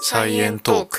[0.00, 0.98] サイエントーク。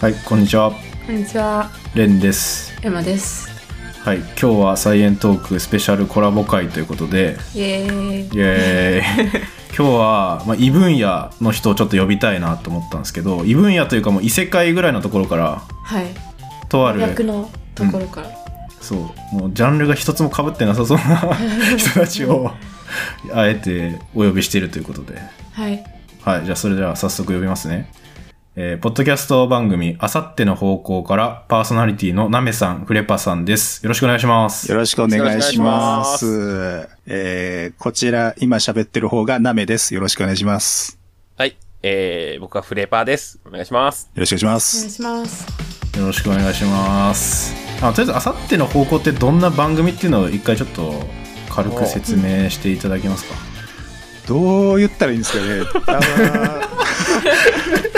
[0.00, 0.72] はい、こんにちは。
[1.06, 2.72] こんにちは、レンです。
[2.82, 3.48] エマです。
[4.04, 8.36] はい、今日はサイエントークスペシャルコラボ会ということで、イエーイ。
[8.36, 9.42] イエーイ
[9.76, 16.27] 今日は、まあ、異分野の人をちょっと呼びたいなと思ったんですけど異分野というかもう異世界ぐらいのところからはい。
[16.68, 18.30] とある役のところから。
[18.80, 18.94] そ
[19.32, 21.36] うもうジャンルが一つもかぶってなさそうな
[21.76, 22.52] 人たちを
[23.34, 25.18] あえてお呼びしているということで
[25.52, 25.84] はい。
[26.22, 27.90] はいじゃあそれでは早速呼びますね
[28.54, 36.04] えーポッドキャスト番組「あさっての方向」からパーソナリティのなめさんフレパさんですよろしくお願いしますよろしくお願いしま。
[36.04, 36.88] よろしす。
[37.06, 39.94] えー、こちら、今喋ってる方がナメです。
[39.94, 40.98] よろしくお願いします。
[41.36, 41.56] はい。
[41.82, 43.40] えー、僕はフレーパーです。
[43.46, 44.10] お願いします。
[44.14, 45.28] よろしくお願いしまお願いす。
[45.28, 45.77] します。
[45.98, 47.54] よろしくお願いします。
[47.82, 51.04] あとりあえず、あさっての方向ってどんな番組っていうのを一回ちょっと
[51.50, 53.34] 軽く説明していただけますか？
[54.26, 56.00] どう言ったらいいんですかね。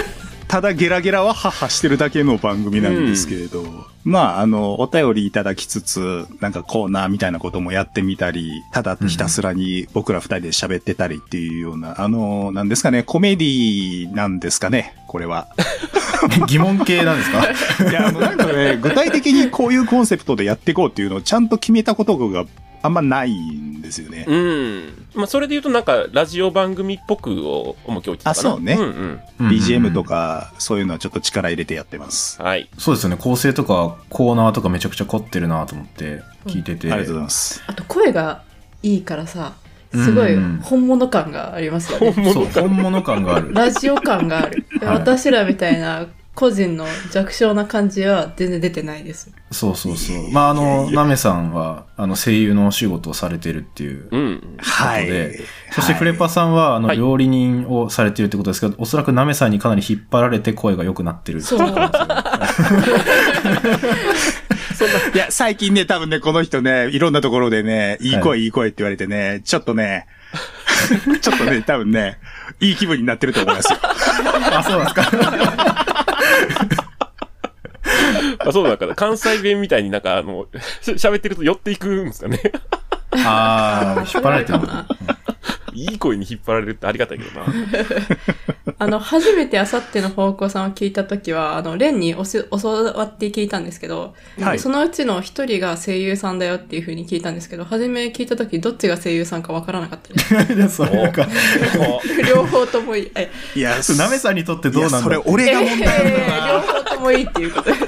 [0.51, 3.65] ただ、ゲラゲラはハハしてるだけの番組なんですけれど、
[4.03, 15.47] まあ、あの、お便りいただきつつ、なんかコーナーみたいなこともやってみたり、ただひたすらに僕ら二人で喋ってたりっていうような、あの、なんですかね、コメディなんですかね、これは。
[16.48, 17.89] 疑問系なんですか？
[17.89, 22.45] いや、あの、なんかね、具体的にこういうコンセプトでやっていこうっていうのをちゃんと決めたことが
[22.83, 24.25] あんまないんですよね。
[24.27, 25.06] うん。
[25.14, 28.50] まあ、それで言うとなんか、ラジオ番組っぽくを重きを置いてたかな。
[28.50, 29.20] あそうねうんうん。
[29.41, 32.41] うん BGM とか、そういうのはちょっと力入れてやってます。
[32.41, 32.69] はい。
[32.78, 33.17] そうですよね。
[33.17, 36.91] 構成とかコーナーとかめちゃくちゃ凝ってるなと思って聞いてて。
[36.92, 37.62] ありがとうございます。
[37.67, 38.42] あと声が
[38.83, 39.55] いいからさ、
[39.92, 42.33] すごいうん本物感がありますよね。
[42.33, 43.53] そう、本物感がある。
[43.55, 44.64] ラジオ感がある。
[44.81, 46.06] はい私らみたいな
[46.41, 49.30] 個人の弱小な感じは全然出てないです。
[49.50, 50.30] そうそうそう。
[50.30, 54.56] まあ、あの、なめさんは、あの、声優のお仕事をされてるっていううん。
[54.56, 55.39] はいで。
[55.73, 61.42] そしてフレパさんは、あの、はい料理人をされてるってことですけど、おそらくなめさんにかなり引っ張られて声が良くなってる。
[61.42, 61.68] そう。
[65.14, 70.06] いや、最近ね、多分ね、この人ね、いろんなところでね、いいは声、いい声って言われてね、ちょっとね、
[71.20, 72.18] ちょっとね、多分ね、
[72.61, 73.79] いい気分になってると思いますよ。
[73.83, 75.99] あ、そうなんですか。
[78.39, 80.46] あ、そうだから、関西弁みたいになんか、あの、
[80.80, 82.41] し喋ってると寄っていくんですかね。
[83.13, 84.86] ああ、引っ張られてるな。
[85.73, 87.46] いい声に引っ張られるってありがたいけどな。
[88.80, 100.14] あの、初めてあさっての方向さんを聞いたときは、あの、レンに教わって聞いたんですけど、はいそのうちの一人が声優さんだよっていうふうに聞いたんですけど、初め聞いたときどっちが声優さんかわからなかった
[100.55, 100.83] です。
[102.27, 103.13] 両方ともいい。
[103.17, 106.61] えいや、なめさんにとってどうなんだそれ俺が問題なんだえー両な。
[106.62, 107.85] 方ともいいっていうことです。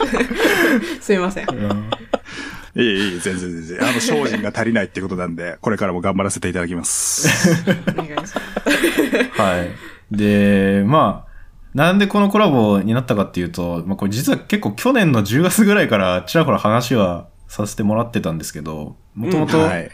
[1.09, 1.47] すいません。
[1.49, 1.91] うん
[2.75, 3.83] いえいえ、全然全然。
[3.87, 7.29] あの、精進が足りないっていうことなんで、これからも頑張らせていただきます。
[7.91, 8.35] お願いします。
[9.37, 9.92] はい。
[10.13, 11.33] で、まあ、
[11.75, 19.91] なんでこのコラボになったかっていうと、まあこれ実は結構去年の10月ぐらいからちらほら話はさせてもらってたんですけど、もともと、はい。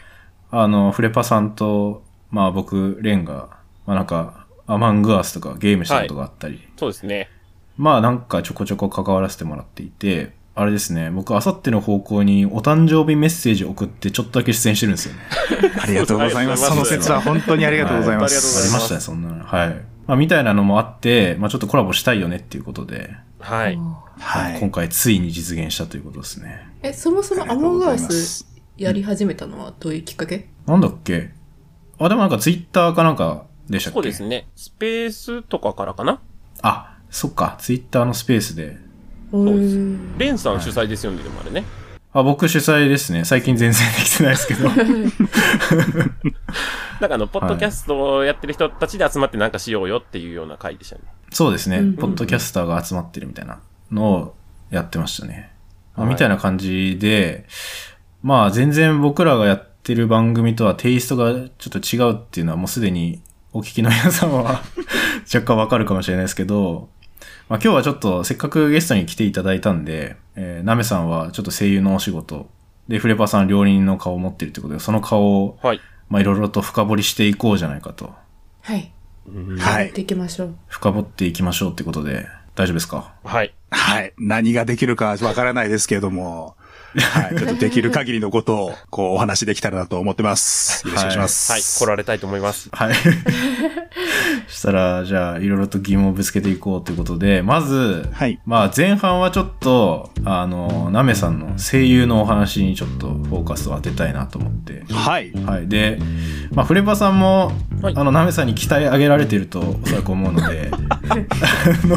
[0.50, 7.30] あの、フレパさんと、まあ僕、レンが、まあなんか、アマングアスとかゲームしたことがあったり、そうですね。
[7.76, 15.20] まあなんかちょこちょこ関わらせてもらっていて、あれですね、僕、あさっての方向にお誕生日メッセージ送ってちょっとだけ出演してるんですよね。
[15.80, 16.66] ありがとうございます。
[16.68, 18.64] その説は本当にありがとうございまはいありがとうございす。
[18.64, 19.44] ありましたね、そんなの。
[19.44, 19.97] はい。
[20.08, 23.78] まあみたいなのもあって、まあちょっとコラボしたいよねっていうことで、はい。
[24.18, 24.58] はい。
[24.58, 26.66] 今回ついに実現したということですね。
[26.82, 30.48] え、そもそもアモングアスあやり始めたのはどういうきっかけ？
[30.66, 31.30] なんだっけ？
[31.98, 33.94] あ、でもなんかツイッターかなんかでしたっけ？
[33.94, 34.48] そうですね。
[34.56, 36.20] スペースとかからかな？
[36.62, 38.78] あ、そっか、ツイッターのスペースで。
[39.30, 39.76] そうです
[40.16, 41.64] レンさん主催ですよね、でもあれね。
[42.12, 43.24] あ、僕主催ですね。
[43.24, 44.68] 最近全然できてないですけど。
[47.00, 51.02] なんかあの、ポッドキャストをやってる人たちで集まってなんかしようよっていうような回でしたね。
[51.30, 53.60] そうですね、うんポッドキャスターが集まってるみたいな
[53.90, 54.34] のを
[54.70, 55.52] やってましたね。
[55.94, 57.46] まあはいみたいな感じで、
[58.22, 63.20] まあ全然僕らがやってる番組とはテイストがちょっと違うっていうのはもうすでに
[63.52, 64.62] お聞きの皆さんは
[65.32, 66.88] 若干わかるかもしれないですけど、
[67.48, 72.48] まあ今日はちょっとせっかくゲストに来ていただいたんで、えー、ナメさんはちょっと声優のお仕事、
[72.88, 75.80] で、フレパさん料理人の顔を持ってるってことで、その顔を、はい。
[76.08, 78.14] まあいろいろと深掘りしていこうじゃないかと。
[78.62, 78.90] はい。
[79.58, 80.54] はっていきましょう。
[80.68, 83.12] 深掘っていきましょうってことで、大丈夫ですか？
[83.24, 83.52] はい。
[83.70, 84.14] はい。
[84.16, 86.56] 何ができるかわからないですけれども、
[86.96, 87.36] はい。
[87.36, 90.86] ちょっとできる限りのことを、こう、お話できたらなと思ってます。
[90.86, 91.52] よろしくお願いします。
[91.52, 92.68] はい、来られたいと思います。
[92.72, 92.94] はい。
[94.48, 98.40] そしたら、じゃあ、いろいろと疑問をぶつけていこうということで、まず、はい。
[98.46, 104.84] まあ前半はちょっと、あの、ナメさんの声優のお話にちょっとフォーカスを当てたいなと思って。
[104.90, 105.32] はい。
[105.44, 105.68] はい。
[105.68, 105.98] で、
[106.52, 107.52] まあフレバさんも、
[107.82, 111.16] はいあの、ナメさんに期待上げられてると、おそらく思うので、 あ
[111.86, 111.96] の、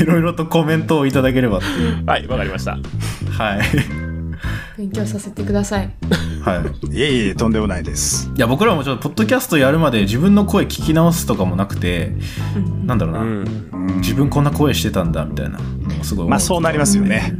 [0.00, 2.04] いろいろとコメントをいただければっていう。
[2.06, 2.78] はい、わかりました。
[3.30, 4.15] はい。
[4.76, 5.90] 勉強させてください。
[6.42, 6.96] はい。
[6.96, 8.30] いえいえ、とんでもないです。
[8.36, 12.12] いや、僕らもちょっと、ポッドキャストやるまで自分の声聞き直すとかもなくて、
[12.56, 13.28] うんなんだろうな、うん。
[13.72, 15.58] うん自分こんな声してたんだ、みたいな
[16.02, 16.28] すごい。
[16.28, 17.34] まあ、そうなりますよね。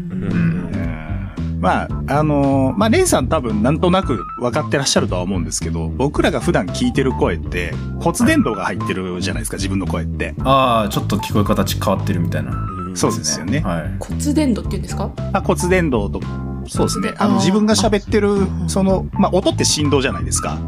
[1.59, 1.89] まあ、
[2.19, 10.35] あのーまあ、レイさん多分なんとなく分かってらっしゃるとは思うんですけど、僕らが普段聞いてる声って、骨伝導が入ってるじゃないですか、自分の声って。
[10.45, 12.53] ああ、ちょっと聞こえ方変わってるみたいな。
[12.95, 13.61] そうですよね。
[13.61, 13.97] はい。
[13.99, 15.11] 骨伝導って言うんですか？
[15.33, 16.21] あ骨伝導と、
[16.69, 17.15] そうですね。
[17.19, 20.59] あの、自分が喋ってる、その、まあ、音って振動じゃないですか。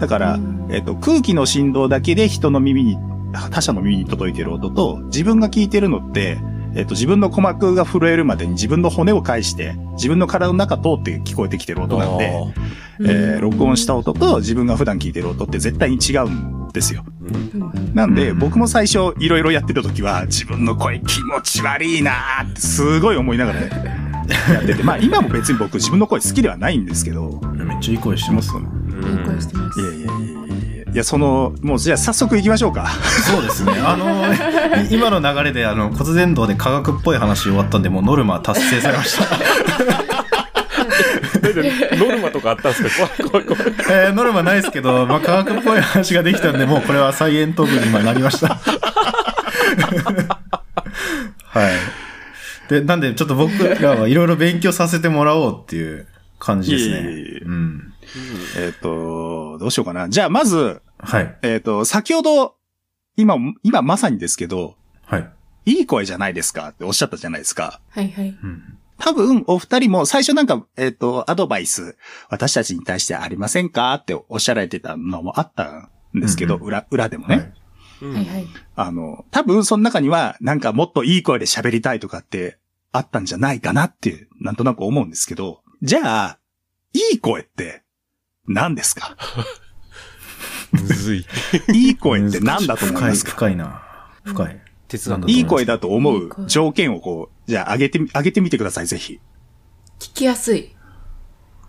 [0.00, 2.98] だからうん、えっと、空気の振動だけで人の耳に、
[3.50, 6.38] 他者の耳に届いてる音と、自分が聞いてるのって、
[6.76, 12.44] えっと、自分の鼓膜が震えるまでに自分の骨を介して、自分の体の中通って聞こえてきてる音なんで、
[13.00, 17.04] えー録音した音と自分が普段聞いてる音って絶対に違うんですよ。
[17.20, 17.94] うん。
[17.94, 18.38] なんで、うん。
[18.38, 23.60] 僕も最初いろいろやってた時は、自分の声気持ち悪いなーってすごい思いながら
[24.52, 28.52] やってて、まあ今も別に僕自分の声好きではないんですけど、めっちゃいい声してます。
[28.56, 32.88] うんいい声してますいやいやいやいやいや、その、もうじゃあ早速行きましょうか。
[33.30, 33.72] そうですね。
[33.84, 39.24] あの、い今の流れで、あの、骨伝導で科学っぽい話終わったんで、もうノルマ達成されました。
[41.96, 43.08] ノルマとかあったんですか？
[43.28, 43.74] 怖い怖い怖い。
[43.90, 48.48] えーノルマないですけど、まあ、科学っぽい話ができたんで、もうこれはサイエント部に今なりました。
[51.44, 51.72] はい。
[52.68, 56.06] で、なんで、ちょっと僕らはいろいろ勉強させてもらおうっていう
[56.38, 56.94] 感じですね。
[56.94, 57.94] いえいえいえうん。
[58.58, 60.08] えっ、と、どうしようかな。
[60.08, 61.38] じゃあまず、はい。
[61.42, 62.56] えっ、と、先ほど、
[63.16, 65.30] 今、今まさにですけど、はい。
[65.66, 67.80] いい声じゃないですかっておっしゃったじゃないですか。
[67.90, 68.28] はいはい。
[68.28, 68.78] うん。
[68.98, 71.96] 多分、お二人も最初なんか、えっ、と、アドバイス、
[72.30, 77.36] 私たちに対してありませんかっておっしゃられてたのもあったんですけど、うんうん裏、裏でもね。
[77.36, 77.52] はい
[78.02, 78.46] うんはいはい。
[78.74, 82.58] あの、多分その中には、なんかもっといい声で喋りたいとかって
[82.92, 86.38] あったんじゃないかなって、なんとなく思うんですけど、じゃあ、
[86.92, 87.82] いい声って
[88.46, 89.16] 何ですか？
[90.72, 91.26] むずい。
[91.74, 93.30] いい声って何だと思いますか？
[93.32, 93.82] 深い、深いな。
[94.24, 94.60] 深い。
[94.88, 99.20] 哲学なんだいい声だと思いいう声条件をこう、じゃあ上げてみ、上げてみてください、ぜひ。
[99.98, 100.74] 聞きやすい。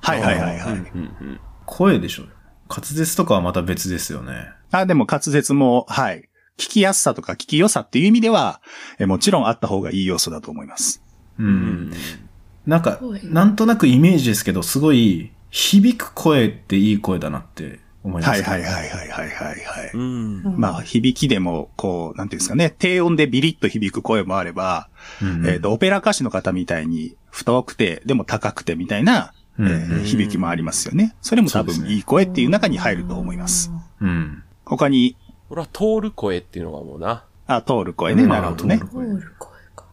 [0.01, 0.73] はいはいはいはい。
[0.73, 2.23] うんうん声でしょ。
[2.69, 4.47] 滑舌とかはまた別ですよね。
[4.71, 6.29] あ、でも滑舌も、はい。
[6.57, 8.61] 聞きやすさとか聞き良さっていう意味では、
[8.99, 11.01] えもちろんあった方がいい要素だと思います。
[11.39, 11.43] う。
[11.43, 11.93] うんん。
[12.65, 19.91] なんか声、なんとなくイメージですけど、すごい、響く声っていい声だなって思います、はいはいはいはいはいはいはい。
[19.93, 20.01] うん。
[20.43, 24.89] うんまあ、響きでも、こう、なんていうんですかね、低音でビリッと響く声もあれば、
[25.21, 31.15] うんうんえっ、と、オペラ歌手の方みたいに、太くて、でも高くてみたいな、えうんー響きもありますよね。
[31.21, 33.71] それも多分、いい声っていう中に入ると思います。。
[34.01, 34.43] うん。
[34.69, 35.15] 他に、
[35.49, 37.23] 俺は通る声っていうのがもうな。
[37.47, 38.23] あ、通る声ね。
[38.23, 38.83] うんなるほどね通。
[38.83, 38.89] る
[39.39, 39.85] 声か。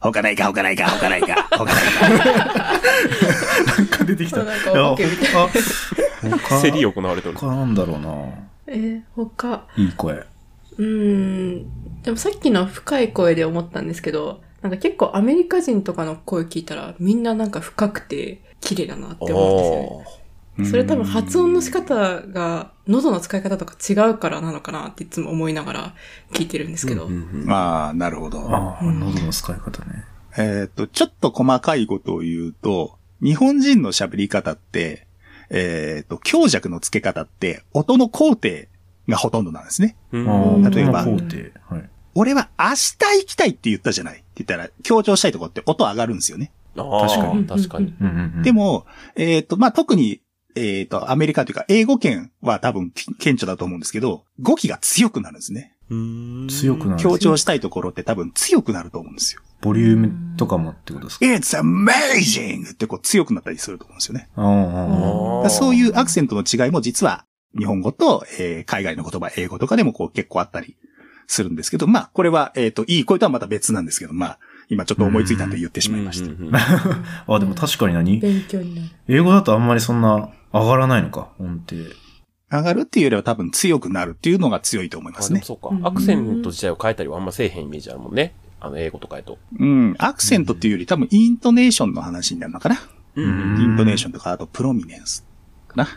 [0.00, 2.08] 他ないか、他ないか、他ないか、 他ないか。
[3.78, 4.44] なんか出てきた。
[4.44, 5.32] なんかお化けみたい
[6.84, 7.34] 行われてる。
[7.38, 8.10] 他なんだろうな。
[8.66, 9.64] えー、他。
[9.76, 10.14] いい声。
[10.16, 10.84] うー
[11.60, 12.02] ん。
[12.02, 20.23] でもさっきの深い声で思ったんですけど、なんか結構アメリカ人とかの声聞いたらみんななんか深くて綺麗だなって思うんですよね。
[20.62, 25.94] それ多分発音の仕方が喉の使い方とか違うからなのかなっていつも思いながら
[26.32, 27.06] 聞いてるんですけど。
[27.06, 28.40] うんうんうんああ、なるほど。
[28.54, 30.04] ああ、喉の使い方ね。
[30.36, 35.06] えっ、と、ちょっと細かいことを言うと、日本人の喋り方って、
[35.50, 38.50] えっ、と、強弱の付け方って、音の工程
[39.08, 39.96] がほとんどなんですね。
[40.12, 41.04] 例えば。
[41.04, 41.90] はい。
[42.16, 46.52] 俺は明日行きたいって言ったじゃないって言ったら、強調したいところって音上がるんですよね。
[46.76, 47.94] 確かに確かに。
[48.42, 50.20] でも、えっ、と、まあ、特に、
[50.54, 55.74] えっ、と、アメリカというか、英語圏は多分、き顕著だと思うんですけど、語気が強くなるんですね。
[55.90, 56.48] うん。
[56.48, 57.02] 強くなる。
[57.02, 59.42] 強調したいところって多分強くなると思うんですよ。
[59.60, 62.72] ボリュームとかもってことですか？It's amazing!
[62.72, 64.28] ってこう強くなったりすると思うんですよね。
[65.50, 67.24] そういうアクセントの違いも実は
[67.56, 70.76] 日本語と、えー海外の言葉、英語とかでもこう結構あったり
[71.26, 76.30] するんですけど、まあこれは、えっ、と、いい声とはまた別なんですけど、まあ今ちょっと思いついたんで言ってしまいました。
[77.32, 78.88] あ、でも確かに何勉強になる。
[79.08, 79.66] 英語だとあん。
[79.66, 80.00] まりそん。
[80.00, 81.76] な上がらないのか、音程。
[82.50, 85.40] 上がるっていうよりは多分強くなるっていうのが強いと思いますね。
[85.42, 85.70] そうか。
[85.82, 88.34] アクセント自体を変えたりはあんませえへんイメージあるもんね。
[88.60, 89.38] あの、英語とかやと。
[89.58, 89.94] うん。
[89.98, 92.76] アクセントっていうより多分イントネーションの話になるのかな？
[93.16, 93.60] うん。
[93.60, 95.26] イントネーションとか、あとプロミネンス
[95.66, 95.88] かな？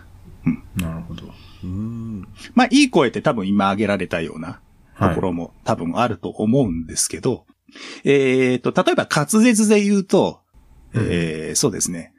[0.75, 1.23] なるほど。
[1.63, 2.27] うん。
[2.55, 4.59] まあ、いい声って多分今挙げられたような
[4.97, 7.45] とはいころも多分あると思うんですけど、
[8.03, 10.39] えっと、例えば滑舌で言うと、
[10.95, 12.13] えーそうですね。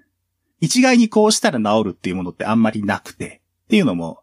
[0.61, 4.19] 一概にこうしたら治るっていうものってあんまりなくて、っていうのも、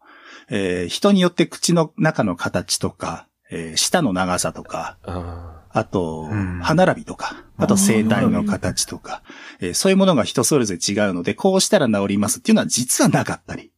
[0.48, 9.22] えー人によって口の中の形とか、えー舌の長さとか、ああと、うん歯並びとか、あと声帯の形とか、
[9.60, 13.72] えーそういうものが人それぞれ違うので、こうしたら治りますっていうのは実はなかったり。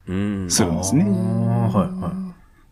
[0.50, 1.04] するんですね。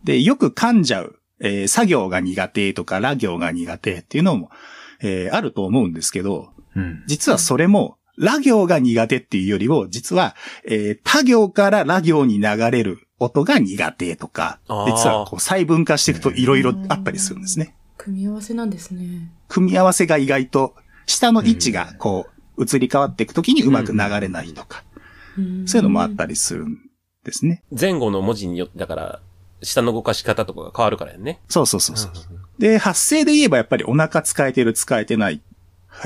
[0.03, 4.49] で、よく噛んじゃう、えー作業が苦手とか、ラ行が苦手っていうのも、
[5.01, 7.03] えーあると思うんですけど、うん。
[7.07, 17.75] 実はそれも、ラ行が苦手っていうよりも、実は、えー他行からラ行に流れる音が苦手とか実はこう細分化していくと色々あったりするんですね。
[17.97, 19.31] 組み合わせなんですね。
[19.47, 24.83] 組み合わせが意外と、下の位置がこう、移り変わっていくときにうまく流れないとか、
[25.35, 26.77] そういうのもあったりするん
[27.23, 27.63] ですね。
[27.77, 29.19] 前後の文字によって、だから、
[29.63, 31.41] 下の動かし方とかが変わるからやね。
[31.49, 32.11] そうそうそうそう。
[32.59, 35.41] で、発声で言えばやっぱりお腹使えてる使えてない、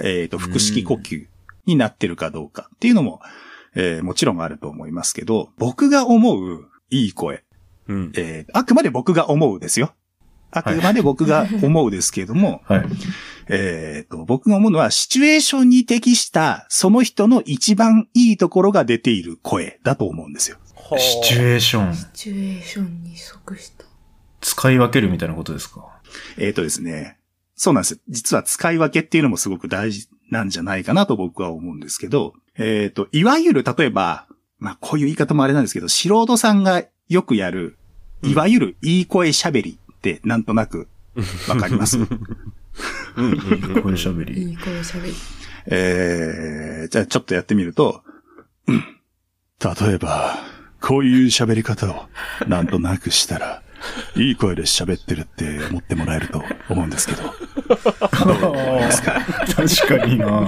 [0.03, 1.27] えっ、と、腹式呼吸
[1.65, 3.21] になってるかどうかっていうのも、
[3.75, 7.43] えーもちろんあると思いますけど、僕が思ういい声、
[7.87, 8.11] うん。
[8.15, 9.93] えーあくまで僕が思うですよ。
[10.53, 12.85] あくまで僕が思うですけれども、はい。
[13.47, 20.57] えっと、僕が思うのは、シチュエーションに適した、その人の一番いいところが出ている声だと思うんですよ。
[20.75, 21.95] はあシチュエーション。
[21.95, 23.85] シチュエーションに即した。
[24.41, 25.87] 使い分けるみたいなことですか？
[26.37, 27.17] えっ、とですね。
[27.55, 28.01] そうなんです。
[28.09, 34.25] 実は使い分けっていうのもすごく大事なんじゃないかなと僕は思うんですけど、えっ、と、いわゆる例えば、
[34.57, 37.77] まあこういう言い方もあれなんですけど、素人さんがよくやる、
[38.23, 40.87] いわゆるいい声喋りってなんとなく
[41.47, 41.97] わかります？
[41.97, 42.13] うんうん
[43.21, 44.51] うんこういう喋り。
[44.51, 45.13] いい声喋り。
[45.67, 48.01] えー、じゃあちょっとやってみると、
[48.67, 48.83] うん
[49.83, 50.39] 例えば、
[50.79, 52.05] こういう喋り方を
[52.47, 53.61] なんとなくしたら、
[54.15, 57.23] いい声で喋ってるって思ってもらえると思うんですけど。
[59.55, 60.47] 確かにな。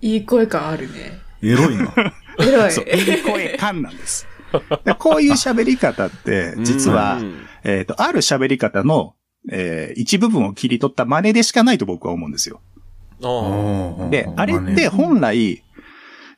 [0.00, 1.18] いい声感あるね。
[1.42, 1.92] エロいな。
[2.38, 2.72] エロい。
[2.72, 4.26] そう、いい声感なんです。
[4.84, 9.14] でこういう喋り方って、実はう、んえっ、と、ある喋り方の、
[9.50, 12.60] えー一部分を切り取った真似でしかないと僕は思うんですよ。
[13.22, 15.62] あで、あれって本来、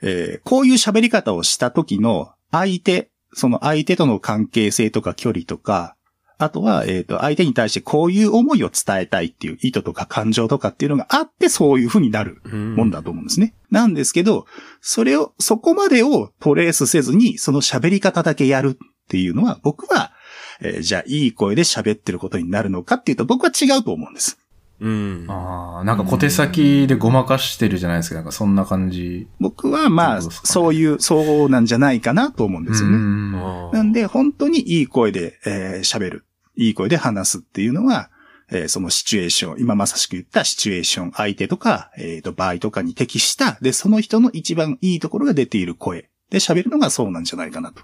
[0.02, 5.96] えーこういう喋り方をした時の相手、その相手との関係性とか距離とか、
[6.42, 12.48] あとは、えっ、と、相手に対してこういう思いを伝えたいっていう意図とか感情とかっていうのがあってそういう風になるあ。
[12.52, 13.54] うんもんだと思うんですね。
[13.70, 14.46] なんですけど、
[14.80, 20.12] それを、そこまでをトレースせずに、その喋り方だけやるっていうのは、僕は、
[20.60, 24.38] えーじゃあいい声で喋ってることになるのかっていうと、僕は違うと思うんです。
[24.82, 25.26] うん。
[25.28, 28.16] ああ、なんか小手先でごまかしてるじゃないですか。
[28.16, 29.28] なんかそんな感じ。
[29.38, 32.96] 僕はまあ、ねそういう、そうなんじゃないかなと思うんですよね。
[32.96, 33.32] うん
[33.72, 36.24] なんで、本当にいい声でえー喋、る。
[36.56, 38.10] いい声で話すっていうのは、
[38.50, 47.82] えーそのシチュエーション、今まさしく言ったシチュエーション、相手とか、えっ、と、場合とかに適した、で、その人の一番いいところが出ている声で喋るのがそうなんじゃないかなと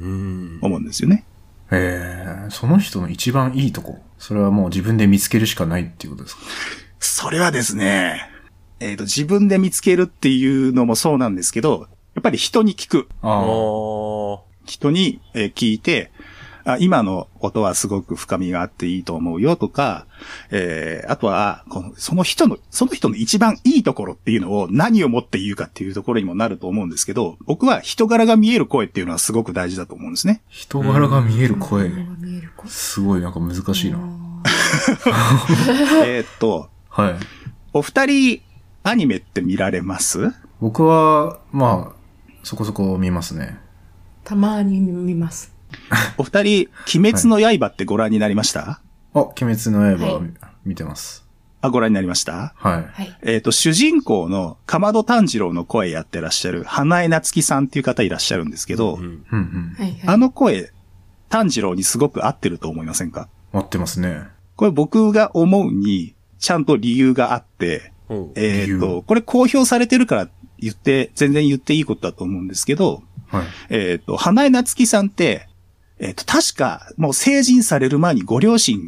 [0.00, 0.58] うん。
[0.62, 1.24] 思うんですよね。
[1.70, 4.00] ええその人の一番いいとこ。
[4.18, 6.42] それはもう自分で見つけるしかないっていうことですか？
[6.98, 8.28] それはですね、
[8.80, 13.08] えっ、と、自分で見つけるっていうのもそうなんですけど、やっぱり人に聞く。
[13.22, 14.34] ああ。
[14.34, 16.10] あ人にえー聞いて、
[16.64, 20.06] あ今の音はすごく深みがあっていいと思うよとか、
[20.50, 30.42] えーあとは、この、その人の、その人の一番いいところっていうのを何をもって言うかっていうところにもなると思うんですけど、僕は人柄が見える声っていうのはすごく大事だと思うんですね。
[30.48, 31.88] 人柄が見える声。
[31.90, 32.70] 顔が見える声。
[32.70, 33.98] すごいなんか難しいな。
[36.04, 37.14] えーっと、はい。
[37.72, 38.42] お二人、
[38.82, 40.32] アニメって見られます？
[40.60, 41.96] 僕は、まあ、
[42.42, 43.58] そこそこ見ますね。
[44.24, 45.52] たまに見ます。
[46.18, 48.80] お二人、鬼滅の刃ってご覧になりました、
[49.14, 50.32] あ、鬼滅の刃をは見
[50.64, 51.24] 見てます。
[51.62, 52.54] あ、ご覧になりました？
[52.56, 53.02] はい。
[53.02, 53.18] はい。
[53.22, 59.24] えっ、と、主人公のかまど炭治郎の声やってらっしゃる、花江夏樹さんっていう方いらっしゃるんですけど、うん。
[59.30, 59.76] うん。
[60.06, 60.72] あの声、
[61.28, 63.28] 炭治郎にすごく合ってると思いませんか？
[63.52, 64.22] 待ってますね。
[64.56, 73.44] これ僕が思うに、ちゃんと理由があって、うんえっ、理由と、これ公表されてるから言って、全然言っていいことだと思うんですけど、はい。
[73.68, 75.46] えっ、と、花江夏樹さんって、
[76.00, 78.80] えっ、と、確か、もう成人される前にご両親、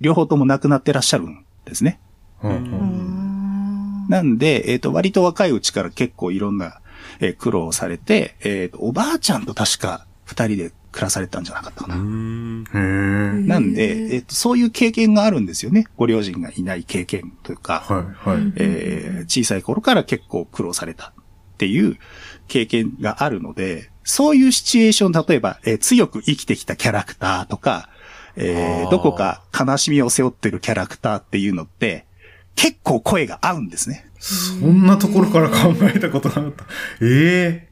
[0.00, 2.00] 両方とも亡くなってらっしゃるんですね。
[2.42, 4.08] うんうんん。
[4.08, 6.80] なんで、えっ、と、割と若いうちから結構いろんな、
[7.20, 11.96] えー苦労をされて、えっ、と、おばあちゃんと確か二人で暮らされてたんじゃなかったかな。
[11.96, 12.02] な
[13.58, 15.86] んで、えっ、と、そういう経験があるんですよね。
[15.96, 18.52] ご両親がいない経験というか、はい、はい。
[18.56, 21.12] えー小さい頃から結構苦労されたっ
[21.52, 21.96] っていう
[22.52, 27.88] 経験があるので、そういうシチュエーション、例えば、えー強く生きてきたキャラクターとか、
[28.36, 32.04] えーどこか悲しみを背負ってるキャラクターっていうのって、
[32.54, 34.04] 結構声が合うんですね。
[34.18, 36.66] そんなところから考えたことなかった。
[37.00, 37.68] え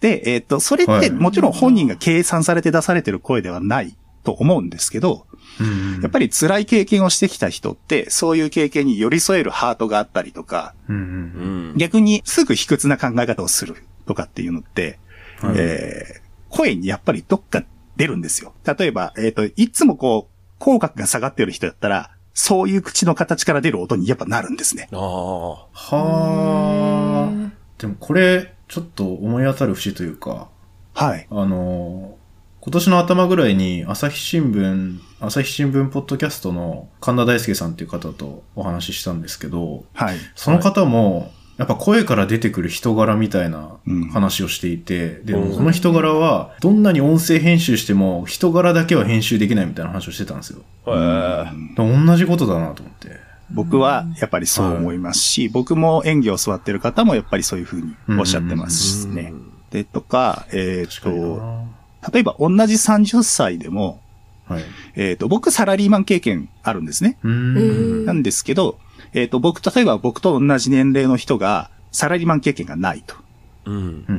[0.00, 5.26] で、えっ、と、それっはいてもちろん本人が計算されて出されてる声ではないと思うんですけど、
[5.60, 5.66] えう
[5.98, 11.76] んやっぱり辛い経験をしてきた人って、そういう経験に寄り添えるハートがあったりとか、うんううんん。
[11.76, 13.76] 逆にすぐ卑屈な考え方をする
[14.10, 14.98] とかっていうのって、
[15.40, 17.62] はいえー声にやっぱりどっか
[17.96, 18.52] 出るんですよ。
[18.66, 24.88] 例えば、えっ、と、いつもこう、口角が下がってる人だったら、そういう口の形から出る音にやっぱなるんですね。
[24.92, 25.50] ああ。
[25.72, 27.30] はあ。
[27.78, 30.48] でもこれ、ちょっと思い当たる節というか、
[30.92, 31.28] はい。
[31.30, 32.20] あのー
[32.62, 40.16] 今年の頭ぐらいに朝日新聞、朝日新聞ポッドキャストの神田大輔さんっていう方とお話ししたんですけど、はい。
[40.34, 50.62] その方も、やっぱ声から出てくる人柄みたいなうん話をしていて、でうんもその人柄は、どんなに音声編集しても人柄だけは編集できないみたいな話をしてたんですよ。
[50.86, 51.44] へえ。
[51.76, 53.20] でも同じことだなと思って。
[53.50, 59.34] 僕はやっぱりそう思いますし、僕も演技を教わってる方もやっぱりそういうふうにおっしゃってますね。
[59.70, 64.00] で、とか、えっ、確かにと、な例えば同じ30歳でも、
[64.46, 64.64] はい。
[64.96, 67.18] えっ、と、僕サラリーマン経験あるんですね。
[67.22, 68.04] うーん。
[68.06, 68.78] なんですけど、
[69.12, 73.16] えっ、と、僕、例えば僕と同じ年齢の人がサラリーマン経験がないと。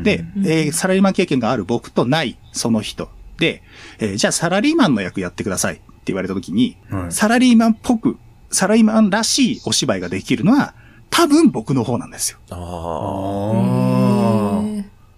[0.04, 3.64] で、えーサラリーマン経験がある僕とないその人で、
[4.00, 8.18] えーじゃあサラリーマンの役やってくださいって言われた時に、はいサラリーマンっぽく、
[8.52, 10.74] サラリーマンらしいお芝居ができるのは、
[11.10, 12.40] 多分僕の方なんですよ。
[12.50, 13.91] あああ。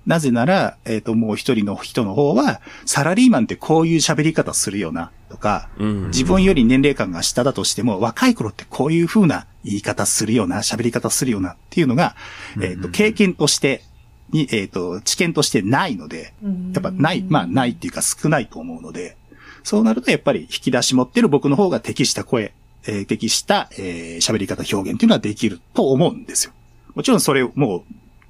[0.05, 5.83] なぜなら、えっ、と、もう一人の人の方は、サラリーマンってこういう喋り方するよな、とか、あ。
[5.83, 6.07] うん。
[6.07, 12.15] 自分より年齢感が下だとしても、若い頃ってこういう風な言い方するよな、喋り方するよなっていうのが、
[12.62, 13.83] えっ、と、経験として、
[14.31, 16.33] に、えっ、と、知見としてないので、
[16.74, 19.15] やっぱない、まあないっていうか少ないと思うので、
[19.63, 22.53] そうなるとやっぱり引き出し持ってる僕の方が適した声、
[22.86, 26.53] えー適した、えー喋り方表現っていうのはできると思うんですよ。
[26.95, 27.83] もちろんそれをもう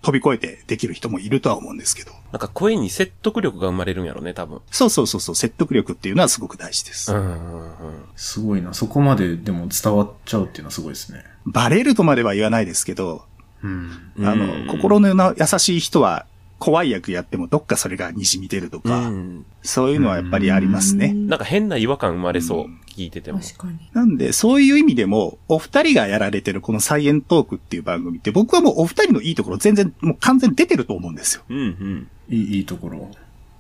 [0.04, 2.12] 飛び越えてできる人もいるとは思うんですけど。
[2.34, 4.60] なんか声に説得力が生まれるんやろね、多分。
[4.70, 7.14] そうそうそうそう、説得力っていうのはすごく大事です。
[7.14, 8.04] うんうんうん。
[8.16, 8.74] すごいな。
[8.74, 11.24] そこまででも伝わっちゃうっていうのはすごいですね。
[11.46, 13.24] バレるとまでは言わないですけど、
[13.64, 13.92] うん。
[14.20, 16.26] あうんの、心のな優しい人は
[16.64, 19.46] 怖い役やってもどっかそれが滲み出るとうか、ん。
[19.64, 21.12] そういうのはやっぱりありますね。
[21.14, 22.70] なんか変な違和感生まれそうう。
[22.88, 23.42] 聞いてても。
[23.42, 23.78] 確かに。
[23.92, 31.44] なんで、そういう意味でも、お二人がやられてるこのサイエントークっていう番組って、僕はもうお二人のいいところ全然、もう完全に出てると思うんですよ。
[31.50, 32.08] うんうん。
[32.30, 33.12] いい、いいところ。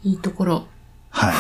[0.04, 0.66] いいところ。
[1.10, 1.34] はい。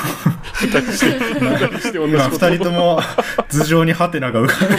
[0.59, 2.99] 二人とも
[3.37, 4.75] 頭上にハテナが浮かぶ。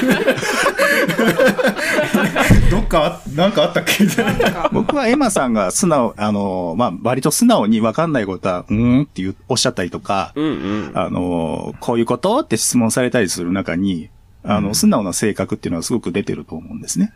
[2.74, 4.02] どっかあ、なんかあったっけ？
[4.04, 4.68] みたいな。
[4.72, 10.48] 僕はエマさんが素直、あの、まあ、割と素直に分かんないことは、うーんって言うおっしゃったりとか、うんう
[10.90, 10.98] ん。
[10.98, 14.10] あの、こういうことって質問されたりする中に、
[14.42, 17.12] あの、素直な性格っていうのはすごく出てると思うんですね。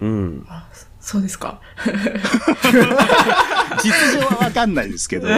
[0.00, 0.46] うん。
[0.48, 0.66] あ、
[0.98, 1.60] そうですか。
[3.82, 5.28] 実情はわかんないですけど。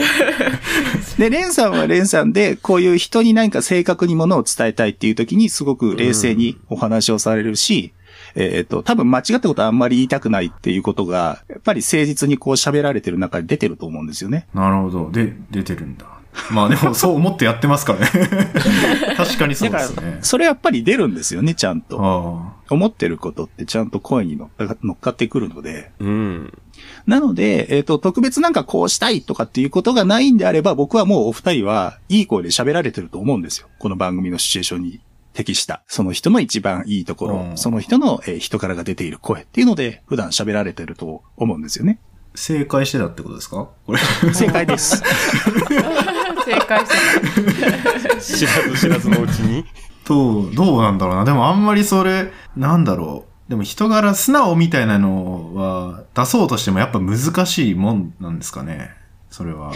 [1.18, 7.92] で、レンさんはレンさんで、こういう人に何か正確にものを伝えたいっていう時に、すごく冷静にお話をされるし、
[8.34, 14.48] えっ、と、多分間違ったことはあんまり言いたくないっていうことが、やっぱり誠実にこう喋られてる中で出てると思うんですよね。
[14.54, 15.10] なるほど。
[15.10, 16.06] で、出てるんだ。
[16.50, 18.06] まあでも、 そう思ってやってますからね。
[19.16, 20.18] 確かにそうだからですね、。
[20.22, 21.98] それやっぱり出るんですよね、ちゃんと。
[22.00, 25.90] あ思ってることってちゃんと声に乗っか乗っかってくるので。
[26.00, 26.52] うん。
[27.06, 33.68] なので、えっ、と、特別なんかこうしたいとかっていうことがないんであれば、僕はもうお二人はいい声で喋られてると思うんですよ。
[33.78, 35.00] この番組のシチュエーションに
[35.34, 35.82] 適した。
[35.86, 41.98] その人の一番いいところ、うんその人の、えー人からが出ている声っていうので、普段喋られてると思うんですよね。
[42.34, 42.38] あ。
[42.38, 43.68] 正解してたってことですか？
[43.86, 43.98] これ。
[44.32, 44.96] 正解です。
[46.46, 48.20] 正解してた。
[48.20, 49.64] 知らず知らずのうちに。
[50.06, 51.24] どう、どうなんだろうな。
[51.24, 53.50] でもあんまりそれ、なんだろう。
[53.50, 58.90] でも人柄、素直みたいなのは出そうとしてもやっぱ難しいもんなんですかね。
[59.30, 59.72] それは。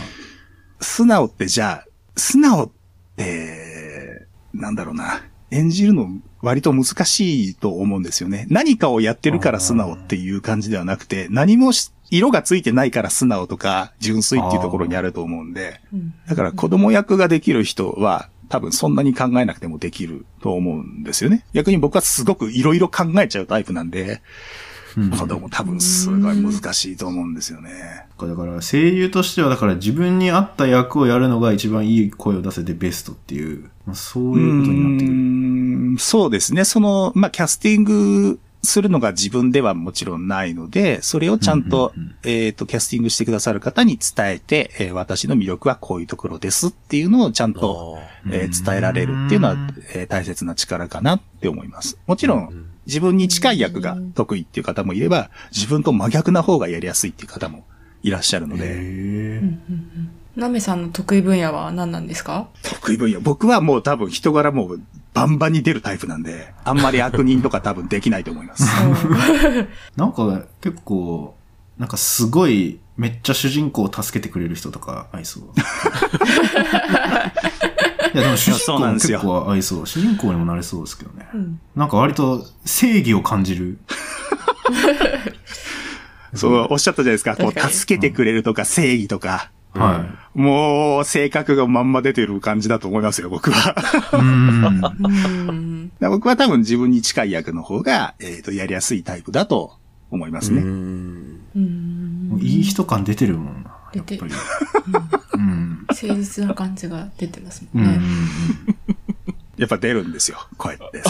[0.80, 2.70] 素直ってじゃあ、素直っ
[3.16, 5.20] て、なんだろうな。
[5.50, 6.08] 演じるの
[6.40, 8.46] 割と難しいと思うんですよね。
[8.50, 21.44] 何かをやってるから素直っていう感じではなくて、何もし色がついてないから素直とか純粋っていうところにあると思うんで、うんだから子供役ができる人は多分そんなに考えなくてもできると思うんですよね。
[21.52, 24.20] 逆に僕はすごくいろいろ考えちゃうタイプなんで、うん
[25.16, 28.06] 子供多分すごい難しいと思うんですよね。
[28.18, 35.94] だから声優としては、だから自分に合った役をやるのが一番いい声を出せてベストっていう、まあ、そういうことになってくる。
[35.94, 36.64] うそうですね。
[36.64, 42.16] その、まあ、キャスティングするのが自分ではもちろんないので、それをちゃんと、うんうんうん。
[42.24, 47.98] えっ、と、キャスティングしてくださる方に伝えて、えー私の魅力はこういうところですっていうのをちゃんと、
[48.30, 49.56] えー伝えられるっていうのは、
[49.94, 51.98] えー大切な力かなって思います。
[52.06, 57.64] もちろん、自分に近い役が得意っていう方もいれば、自分と真逆な方がやりやすいっていう方も
[58.02, 59.40] いらっしゃるので、
[60.38, 62.48] へなめさんの得意分野は何なんですか？
[62.62, 63.20] 得意分野。
[63.20, 64.80] 僕はもう多分人柄もう
[65.14, 68.64] バンバンに出るタイプなんで、あんまり悪人とか多分できないと思います。
[69.96, 71.34] なんか結構、
[71.76, 75.44] なんかすごい、めっちゃ主人公を助けてくれる人とか合いそう。
[78.14, 79.86] いやでも主人公も結そうなんですよ構合いそう。
[79.86, 81.28] 主人公にもなれそうですけどね。
[81.34, 83.78] うんなんか割と正義を感じる。
[86.34, 87.36] そう、おっしゃったじゃないですか。
[87.36, 93.74] こう、助けてくれるとか正義とか、はもう、性格がまんま出てる感じだと思いますよ、僕は。
[94.12, 94.16] い。
[94.16, 95.50] うん。
[95.50, 95.90] うん。
[96.00, 99.72] 僕は多分自分に近い役の方が、えっ、と、やりやすいタイプだと
[100.10, 100.62] 思いますね。
[100.62, 101.40] うん。
[101.56, 102.38] うん。
[102.40, 103.70] いい人感出てるもんな。
[103.94, 104.34] やっぱ出てるり。
[105.34, 105.86] うん。
[105.88, 108.00] 誠実な感じが出てますうんもんね。
[109.58, 111.02] やっぱ出るんですよ、こうやって。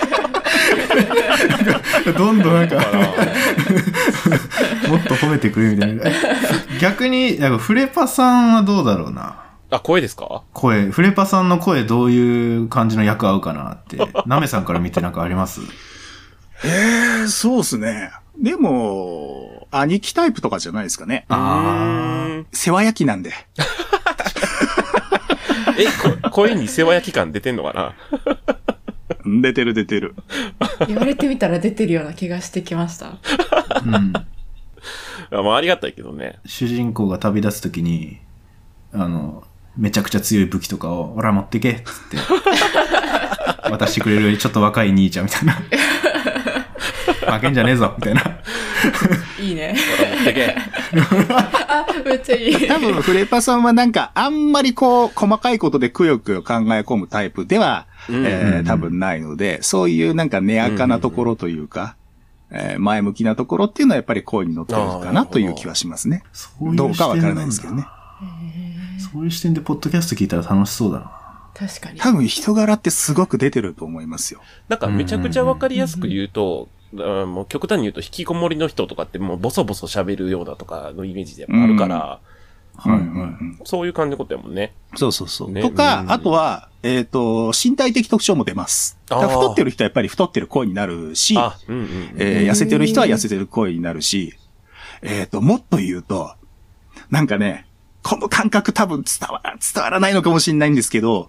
[2.16, 2.76] どんどんなんか、
[4.88, 6.04] もっと褒めてくれみたいな。
[6.80, 9.36] 逆に、なんかフレパさんはどうだろうな。
[9.70, 10.42] あ、声ですか？
[10.52, 15.60] 声、フレパさんの声どういう感じの役合うかなって、ナメさんから見てなんかあります？
[16.64, 18.10] えー、そうですね。
[18.38, 21.24] でも、兄貴タイプとかじゃないですかね。
[21.28, 23.32] あー世話焼きなんで。
[25.78, 25.86] え、
[26.22, 27.92] こ声に世話焼き感出てんのかな？
[29.42, 30.14] 出てる出てる。
[30.86, 33.18] 言われてみたら出てるような気がしてきました。
[33.70, 34.12] あ、うん。
[34.12, 36.38] あまあ、ありがたいけどね。
[36.44, 38.18] 主人公が旅立つときに、
[38.92, 39.44] あの、
[39.76, 42.16] めちゃくちゃ強い武器とかを、ほら持ってけっつって、
[43.70, 45.52] 渡してくれるちょっと若い兄ちゃんみたいな。
[47.34, 48.22] 負けんじゃねえぞみたいな。
[49.38, 49.76] いいね。
[50.22, 50.54] ってけ？
[51.68, 52.66] あ、めっちゃいい。
[52.68, 61.96] 多分、フレパさんはなんか、あんまりこう、細かいことでくよくよ考え込むタイプでは、うんえー多分ないので、そういうなんか根垢なところというか、
[62.50, 66.22] えー前向きなところっていうのはやっぱり声に乗ってるのかなという気はしますね。
[66.74, 67.84] どうかわからないですけどね。
[69.12, 71.10] そういう視点でポッドキャスト聞いたら楽しそうだな。
[71.54, 71.98] 確かに。
[72.00, 74.40] 多分人柄ってすごく出てると思いますよ。
[74.68, 82.30] なんかめちゃくちゃわかりやすく言うと、あもう極端に言うと引きこもりの人とかってもうボソボソ喋るようだとかのイメージでもあるから、はい
[82.80, 83.00] はい。
[83.00, 84.72] うんうんうんそういう感じのことやもんね。
[84.96, 85.50] そうそうそう。
[85.50, 88.98] ねとか、うんあとは、えっ、と、身体的特徴も出ます。
[89.06, 92.14] 太ってる人はやっぱり太ってる声になるし、あ、うんうん。
[92.16, 94.34] えー痩せてる人は痩せてる声になるし、
[95.02, 96.32] えっ、と、もっと言うと、
[97.10, 97.66] なんかね、
[98.02, 101.28] この感覚多分伝わら、伝わらないのかもしれないんですけど、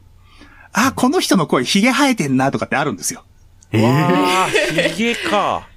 [0.71, 3.25] あ、この人の声ヒゲ生えてんなとかってあるんですよ。
[3.73, 3.93] えわー、
[4.45, 4.47] あ、
[4.89, 5.67] ヒゲか。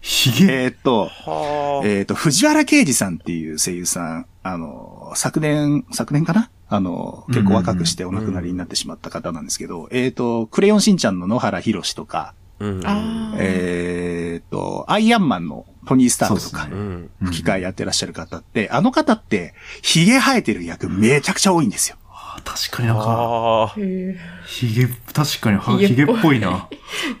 [0.00, 0.64] ひげ。
[0.64, 1.86] えっ、と、はあ。
[1.86, 6.50] えっ、と、藤原啓治さんっていう声優さん、あの、昨年、昨年かな？
[6.68, 12.80] あの、結構若くしてお亡くなりになってしまった方なんですけど、えっ、と、クレヨンしんちゃんの野原博士とか、うん。
[12.84, 16.80] あーえっ、と、アイアンマンのトニー・スタークとかそうっすね
[17.20, 17.26] うん。
[17.26, 21.97] 吹き替えやってらっしゃる方って、あの方って、髭生えてる役めちゃくちゃ多いんですよ。
[22.38, 23.74] あ確かになんか、ああ。
[23.76, 26.48] へひげ、確かにはひげっぽいひげっぽいな。
[26.50, 26.66] ー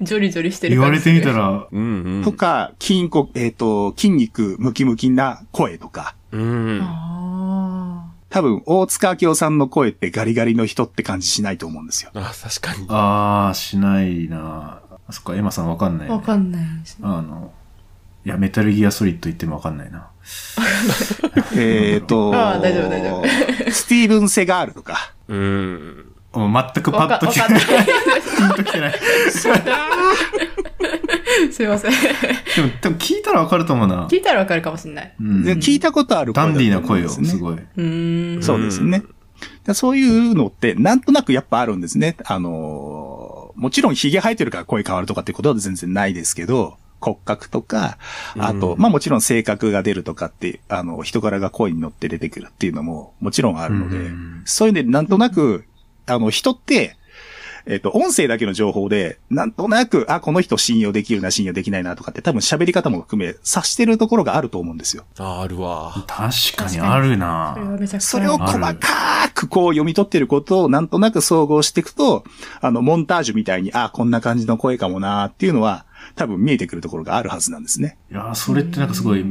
[0.02, 1.36] ジョリジョリしてる言われてみたら。
[1.36, 2.24] ら、うんうん。
[2.24, 6.80] とか、筋骨、えっ、と、筋肉ムキムキな声とか、うん。
[6.82, 12.10] あ多分、大塚明夫さんの声ってガリガリの人って感じしないと思うんですよ。
[12.14, 12.86] あ、確かに。
[12.88, 14.82] あー、しないな。
[15.08, 16.12] あそっか、エマさんわかんない、あ。
[16.12, 17.08] わかんないですね。
[17.08, 17.52] あの、
[18.26, 20.08] いや、メタルギアソリッド言ってもわかんないな。
[21.56, 23.24] えっと、大丈夫大丈夫
[23.70, 26.04] スティーブン・セガールとか、うん。
[26.32, 27.60] もう全くパッとわ来てない。
[27.60, 27.86] かわかんない。
[27.86, 27.90] ピ
[28.44, 28.94] ンと来てない。
[31.52, 31.90] すいません。
[31.90, 31.96] で
[32.62, 34.06] も、多分聞いたらわかると思うな。
[34.08, 35.14] 聞いたらわかるかもしれない。
[35.20, 37.54] うんで聞いたことあるダンディーな声を、すごい。
[37.54, 38.42] うーん。
[38.42, 39.02] そうですね。
[39.64, 42.16] だそういうのって、なんとなくやっぱあるんですね。
[42.24, 47.98] あのーもちろん髭生えてるから声変わるとかってことは全然ないですけど、骨格とか、
[48.38, 55.64] あと、うんまあもちろん性格が出るとかって、あの、人柄が声に乗って出てくるっていうのももちろんあるので、うんそういうのでなんとなく、
[56.06, 56.96] あの、人って、
[57.70, 65.04] えっ、と、音声だけの情報で、なんとなく、あ、この人信用できるな、信用できないなとかって多分喋り方も含め、察してるところがあると思うんですよ。
[65.18, 65.92] ああるわ。
[66.06, 68.08] 確かにあるなそれはめちゃくちゃ。
[68.08, 68.78] それを細か
[69.34, 72.24] くこう読み取ってることをなんとなく総合していくと、
[72.62, 75.84] あの、モンタージュみたいに、あ、こんな感じの声かもなっていうのは、
[76.14, 77.98] 多分見えてくるところがあるはずなんですね。
[78.10, 79.24] いや、それってなんかすごい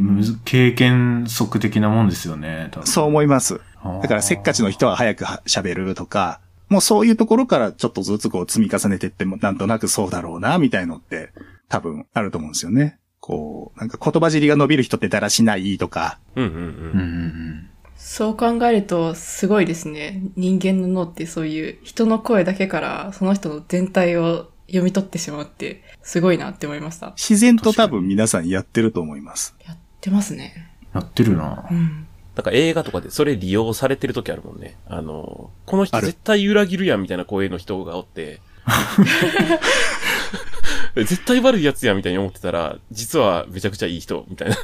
[0.46, 2.70] 経験則的なもんですよね。
[2.72, 3.60] 多分そう思います。
[4.02, 11.32] だからせっかちの人は早くは喋るとか、もうそういうところからちょっとずつこう積み重ねてっても、なんとなくそうだろうな、みたいのって
[11.70, 13.00] 多分あると思うんですよね。
[13.20, 20.22] こう、なんか言葉尻が伸びる人ってだらしないとか、うんうんうんうんそう考えるとすごいですね。
[20.36, 27.14] 人間の脳ってそういう人の声だけからその人の全体を読み取ってしまうってすごいなって思いました。
[27.18, 29.56] 自然と多分皆さんやってると思います。
[29.66, 30.72] やってますね。
[30.94, 31.74] やってるなう。
[31.74, 32.08] ん。
[32.36, 34.78] なんか映画とかでそれ利用されてる時あるもんね。
[34.88, 38.42] あの、この人絶対裏切るやんみたいな声の人がおって、
[40.96, 44.56] 絶対悪いやつやみたいに思ってたら、実はめちゃくちゃいい人みたいな。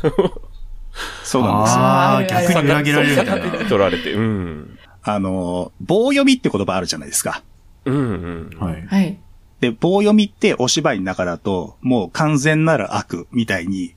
[1.24, 1.82] そうなんですよ。
[1.82, 3.70] ああ、逆に裏切られるみたい逆にな。
[3.70, 4.78] 取られて、うん。
[5.02, 7.44] あの、棒読みって言葉あるじゃないですか。
[7.86, 8.60] うんうん。
[8.60, 8.86] はい。
[8.86, 9.18] はい。
[9.64, 13.96] で、棒読みってお芝居の中だと、もう完全なる悪みたいに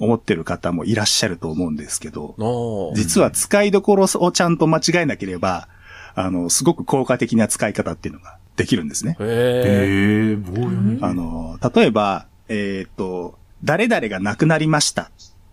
[0.00, 2.34] 思ってる方もいらっしゃると思うんですけど、
[2.96, 5.68] 実は使いどころをちゃんと間違えなければ、
[6.16, 9.16] あの、すごく効果的な使い方っていうのができるんですね。
[9.20, 10.28] へえ。
[10.28, 10.98] ええ、棒読み？
[11.00, 15.08] あの、例えば、えっ、と、誰々が亡くなりましたっ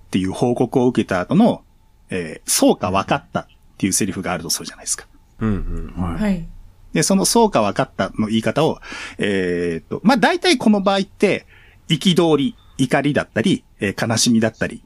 [0.10, 1.62] ていう報告を受けた後の、
[2.10, 5.06] えーそうか分かったっていうセリフがあるとするじゃないですか。
[5.40, 6.16] うんうん。
[6.16, 6.48] はい。
[6.94, 6.98] はい。
[6.98, 8.80] で、そのそうか分かったの言い方を、
[9.18, 11.46] えっ、と、まあ、大体この場合って、
[11.90, 14.84] 憤り、怒りだったり、えー悲しみだったり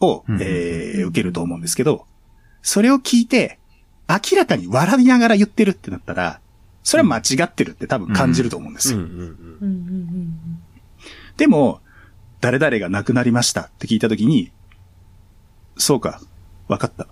[0.00, 2.06] を、うんえー受けると思うんですけど、
[2.62, 3.58] それを聞いて、
[4.08, 6.40] 明らかに笑いながら言ってるってなったら、
[6.82, 8.98] それは間違ってるって多分感じると思うんですよ。
[11.36, 11.80] でも、
[12.40, 14.52] 誰々が亡くなりましたって聞いたときに、
[15.78, 16.20] そうか、
[16.68, 17.08] わかった。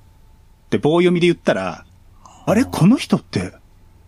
[0.71, 1.87] で、棒読みで言ったら、
[2.45, 3.53] あれこの人って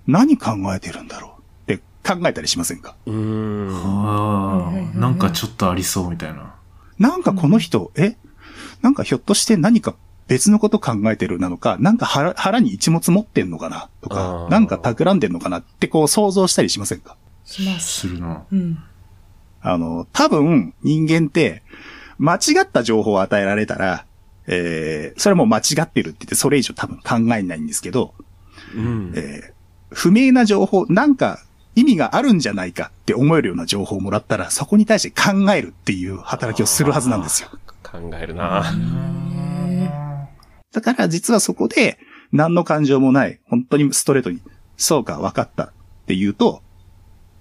[0.06, 1.38] 何考えてるんだろ
[1.68, 2.96] うって考えたりしませんか？
[3.06, 3.14] うん。
[3.14, 4.06] うーん。
[4.06, 6.54] ああ、なんかちょっとありそうみたいな。
[6.98, 8.16] なんかこの人、え？
[8.82, 9.94] なんかひょっとして何か
[10.28, 13.88] 別のこと考えてるなのか、なんか腹腹に一物持ってんのかな？
[14.02, 17.16] とあかー、なんか企んでんのかなってこう想像したりしませんか？
[17.44, 18.00] します。
[18.00, 18.44] するな。
[18.50, 18.78] うん。
[19.62, 21.62] あの、多分人間って
[22.18, 24.04] 間違った情報を与えられたら、
[24.46, 28.14] えー、それはもう間違ってるって言ってそれ以上多分考えないんですけど、
[28.74, 29.14] うん。
[29.16, 29.54] えー
[29.90, 31.40] 不明な情報、なんか
[31.74, 37.50] 意味があるんじゃないかって思えるような情報をもらったら、そこに対して考えるっていう働きをするはずなんですよ。
[37.82, 38.64] 考えるな。
[40.72, 41.98] だから実はそこで
[42.32, 44.40] 何の感情もない、本当にストレートに、
[44.76, 45.72] そうか、分かったっ
[46.06, 46.62] て言うと、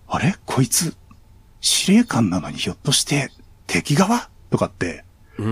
[0.07, 0.95] あれこいつ、
[1.61, 3.31] 司令官なのにひょっとして
[3.65, 4.29] 敵側？
[4.49, 5.03] とかって
[5.37, 5.45] 考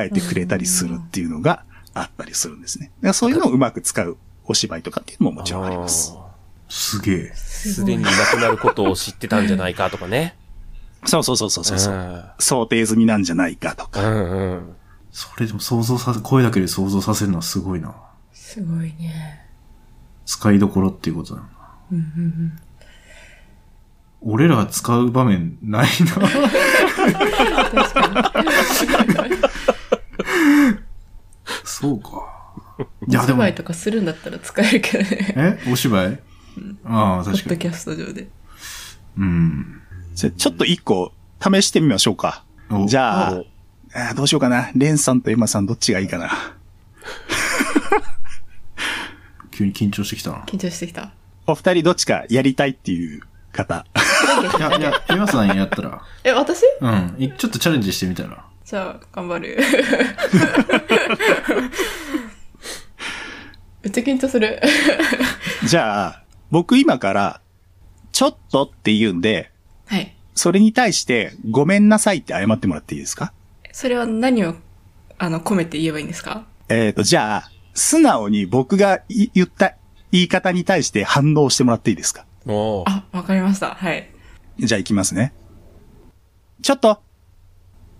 [0.00, 2.90] えてくれたりするっていうのがあったりするんですね。
[3.14, 6.14] そういうのをうまく使うお芝居とかっていうのももちろんあります。
[6.16, 6.26] あ
[6.68, 7.14] すげえ。
[7.32, 10.36] ーすでにいなくなることを知ってたんじゃないかとかね。
[11.04, 11.94] そうそうそうそうそう。
[11.94, 14.08] う想定済みなんじゃないかとか。
[14.08, 14.76] んうん。
[15.12, 17.94] それでも想像させ、声だけで想像させるのはすごいな。
[18.32, 19.46] すごいね。
[20.24, 21.48] 使いどころっていうことだな。
[21.92, 22.58] うんうんうん。
[24.20, 26.14] 俺らが使う場面ないな。
[26.14, 26.32] 確
[28.92, 29.36] かに。
[31.64, 32.35] そうか。
[33.08, 35.34] いや、でも、お芝居とかするんだったら使えるけどね。
[35.66, 35.70] え？
[35.70, 36.18] お芝居？
[36.84, 37.38] ああ、ポ確かに。
[37.38, 38.28] ッドキャスト上で。
[39.18, 39.82] うん。
[40.14, 41.12] じゃあちょっと一個
[41.42, 42.44] 試してみましょうか。
[42.70, 43.46] おじゃあお、
[43.94, 44.70] あーどうしようかな。
[44.74, 46.30] レンさんとエマさんどっちがいいかな。
[49.52, 50.38] 急に緊張してきたな。
[50.46, 51.12] 緊張してきた。
[51.46, 53.86] お二人どっちかやりたいっていう方。
[54.58, 56.62] いや、いや、エマさんやったら、 え、私？
[56.80, 57.14] うん。
[57.18, 58.44] いちょっとチャレンジしてみたら。
[58.64, 59.56] じゃあ、頑張る。
[63.82, 64.60] めっちゃ緊張する。
[65.66, 67.40] じゃあ、僕今から、
[68.12, 69.50] ちょっとって言うんで、
[69.86, 70.14] はい。
[70.34, 73.32] それに対して、ごめんなさいって謝ってもらっていいですか？
[73.72, 74.54] それは何を、
[75.18, 76.46] あの、込めて言えばいいんですか？
[76.68, 79.74] えっ、と、じゃあ、素直に僕がい言った
[80.12, 82.24] 言い方に対して反応してもらっていいですか？
[82.86, 83.74] あ、わかりました。
[83.74, 84.08] はい。
[84.58, 85.34] じゃあ行きますね。
[86.62, 87.02] ちょっと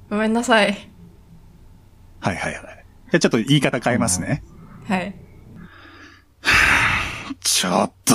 [0.09, 0.89] ごめんなさい。
[2.21, 2.63] はいはいはい。
[3.11, 4.43] じゃあちょっと言い方変えますね。
[4.89, 5.15] はい。
[7.41, 8.15] ちょっと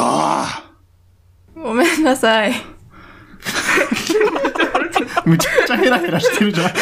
[1.55, 2.53] ごめんなさい。
[5.25, 6.67] むちゃくちゃヘラヘラしてるじゃん。
[6.67, 6.73] む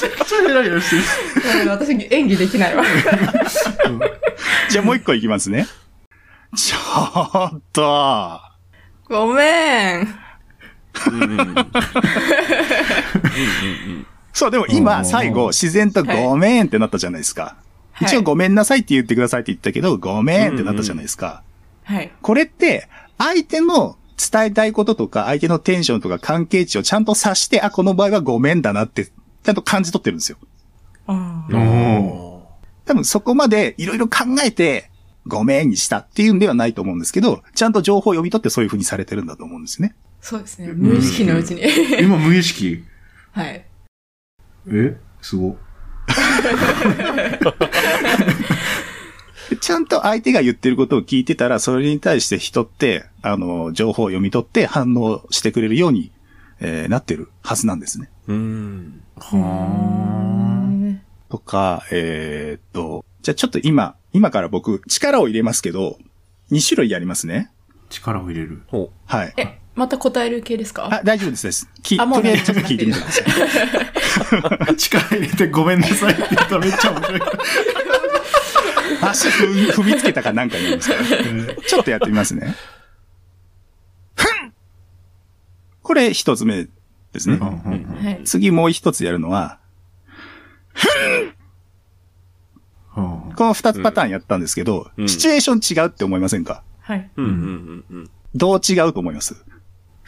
[0.00, 1.02] ちゃくちゃヘラヘラしてる。
[1.70, 2.84] 私演技できないわ。
[4.70, 5.66] じゃあもう一個いきますね。
[6.56, 6.78] ちょ
[7.56, 8.40] っと
[9.08, 10.08] ごめん。
[14.32, 17.56] そう、でもお今、ー最後、自然とごめんってなったじゃないですか。
[17.94, 21.42] はい一応ごめんなさいって言ってくださいって言ったけど、ごめんってなったじゃないですか。
[21.84, 22.12] はい。
[22.22, 23.96] これって、相手の
[24.32, 30.38] 伝えたいこととか、相手のテンションとか関係値をちゃんと察して、あ、この場合はごめんだなって、ちゃんと感じ取ってるんですよ。
[31.06, 32.34] あおー
[32.86, 34.90] 多分そこまでいろいろ考えて、
[35.26, 39.94] ごめんにしたっていうんではないと思うんですけど、ちゃんと情報を読み取ってそういう風にされてるんだと思うんですね。
[40.20, 40.72] そうですね。
[40.74, 41.62] 無意識のうちに。
[42.00, 42.84] 今無意識。
[43.32, 43.64] はい。
[44.68, 45.56] えすご。
[49.60, 56.10] ちゃんと相手が言ってることを聞いてたら、それに対して人って、あの、情報を読み取って反応してくれるように、
[56.60, 58.10] えーなってるはずなんですね。
[58.28, 59.00] うん。
[59.16, 60.44] は
[61.28, 65.98] とか、えーっと、じゃあちょっと今、今から僕、力を入れますけど、
[66.52, 67.50] 2種類ありますね。
[67.90, 68.62] 力を入れる。
[68.68, 69.34] ほはい。
[69.36, 70.88] え、また答える系ですか？
[70.92, 71.68] あ、大丈夫ですです。
[71.82, 74.76] きあもうとりあえずちょっと聞いてみてください。
[74.76, 77.20] 力入れてごめんなさいって言ったらめっちゃ面白い。
[79.02, 81.54] 足踏み踏みつけたかなんか言うんですから。
[81.62, 82.54] ちょっとやってみますね。
[84.14, 84.52] ふん
[85.82, 86.68] これ一つ目
[87.12, 87.36] ですね。
[87.38, 88.24] はい。
[88.24, 89.58] 次もう一つやるのは、
[92.90, 96.62] はこの二つパターンやったんですけど、うんシチュエーション違うって思いませんか？
[96.80, 97.10] はい。
[97.16, 97.22] う。
[97.22, 98.10] うんうんうんうん。
[98.36, 99.34] どう違うと思います？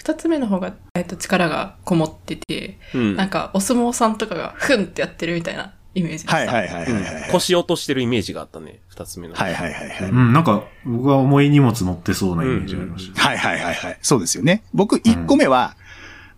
[0.06, 3.16] 二つ目の方が、えっと、力がこもってて、うん。
[3.16, 6.36] なんか、お相撲さんとかが、ふんってやってるみたいなイメージでした。
[6.36, 7.30] はいはいはいはいはい。
[7.32, 8.78] 腰落としてるイメージがあったね。
[8.86, 9.34] 二つ目の。
[9.34, 10.10] はいはいはいはい。
[10.10, 13.20] うん、なんか、僕は重い荷物乗ってそうなイメージがありました。
[13.20, 13.98] はいはいはいはい。
[14.00, 14.62] そうですよね。
[14.72, 15.74] 僕一個目は、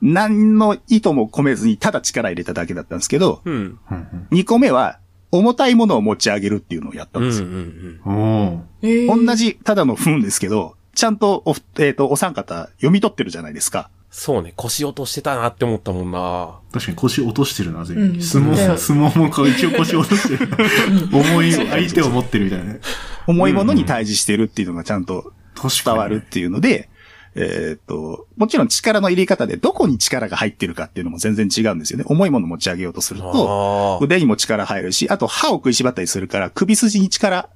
[0.00, 3.78] 何の意図も込めずにただ力入れただけだったんですけど、うん。
[3.90, 4.98] うん二個目は、
[5.30, 7.48] 重たいものを持ち上げるっていうのをやったうんんですよ。
[7.48, 8.62] うんうん。
[9.10, 9.34] うん同。
[9.34, 13.88] じ、ただの踏んですけど、ちゃんとお、えっ、と、お三方読み取ってるじゃないですか。
[14.10, 16.58] そうね、腰落としてたなって思ったもんな。
[16.72, 18.20] 確かに腰落としてるな、全うん部。
[18.20, 20.50] 相撲、相撲もか一応腰落としてる。
[21.16, 22.80] 重い相手を持ってるみたいなね。
[23.28, 26.88] 重いものに対峙してるっていうのがちゃんと確伝わるっていうので、
[27.36, 32.04] えっ、と、もちろん力の入れ方でどこに力が入ってるかっていうのも全然違うんですよね。
[32.08, 37.50] 重いもの持ち上げようとすると、あ腕にも力入るし、あと歯を食いしばったりするから首筋に力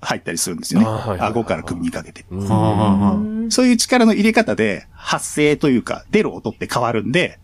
[0.00, 0.86] 入ったりするんですよね。
[0.86, 2.24] あーはいはいはい顎から首にかけて。
[3.50, 7.38] そういう力の入れ方で発声というか出る音って変わるんで、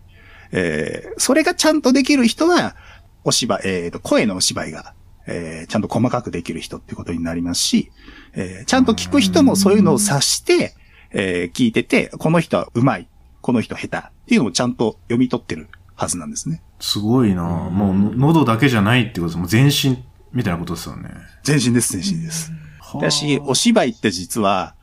[0.51, 2.75] えーそれがちゃんとできる人は、
[3.23, 4.93] お芝居、えーと、声のお芝居が、
[5.27, 7.91] えーちゃんと細かくできる人ってことになりますし、
[8.33, 10.73] えーちゃんと聞く人もそういうのを察して、
[11.11, 13.07] えー聞いてて、この人は上手い、
[13.41, 16.61] この人下手っていうのをちゃんと読み取ってるはずなんですね。
[16.79, 19.37] すごいなもうの、喉だけじゃないってことです。
[19.37, 20.03] もう全身
[20.37, 21.09] みたいなことですよね。
[21.43, 22.51] 全身です、全身です。
[22.79, 24.75] はあだし、お芝居って実は、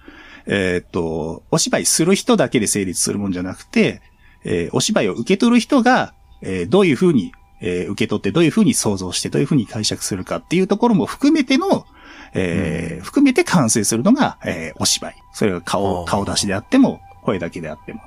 [0.46, 4.02] えーっと、お芝居する人だけで成立するもんじゃなくて、
[4.44, 6.12] えーお芝居を受け取る人が、
[6.42, 11.86] えーどういうふうに、えー受け取って、どういうふうに想像して、どういうふうに解釈するかっていうところも含めての、
[12.34, 15.14] えー含めて完成するのが、えーお芝居。
[15.32, 18.00] それがあ顔、ー顔出しであっても、声だけであっても、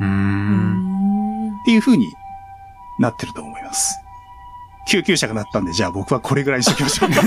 [0.00, 2.06] うんっていうふうに
[2.98, 3.94] なってると思います。
[4.88, 7.12] 救急車が鳴ったんで、じゃあ僕はこれぐらいにしときましょう。
[7.12, 7.22] すい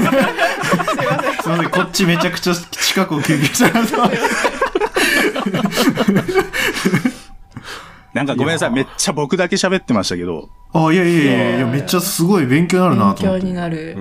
[1.50, 3.82] ません、こっちめちゃくちゃ近くを救急車が
[8.13, 13.47] なんかごめんなさい、めっちゃ僕だけ喋ってましたけど、あ、いやいやいやいや、めっちゃすごい勉強になるな勉強と思って。
[13.47, 13.95] になる。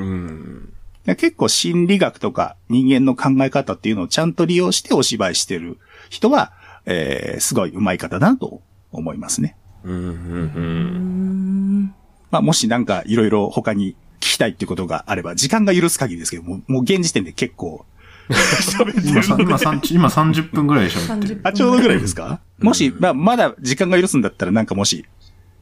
[1.17, 6.53] 結構心理学とか人間の考え方っていうのをちゃんと利用してお芝居してる人は、
[6.87, 9.57] えー、すごい上手い方だなと思いますね。
[9.85, 9.93] うん。
[9.93, 10.05] うん。
[10.05, 10.07] う。
[10.07, 11.95] うんん
[12.31, 17.85] まあ、もしなんかいろいろ他に聞きたいっていうことがあれば、時間が許す限りですけども、もう現時点で結構
[18.31, 21.41] 喋って今さるので今さん今30分ぐらいで喋ってる。
[21.43, 22.41] 30あ、ちょうどぐらいですか？
[22.61, 25.05] もし、まあ、まだ時間が許すんだったらなんかもし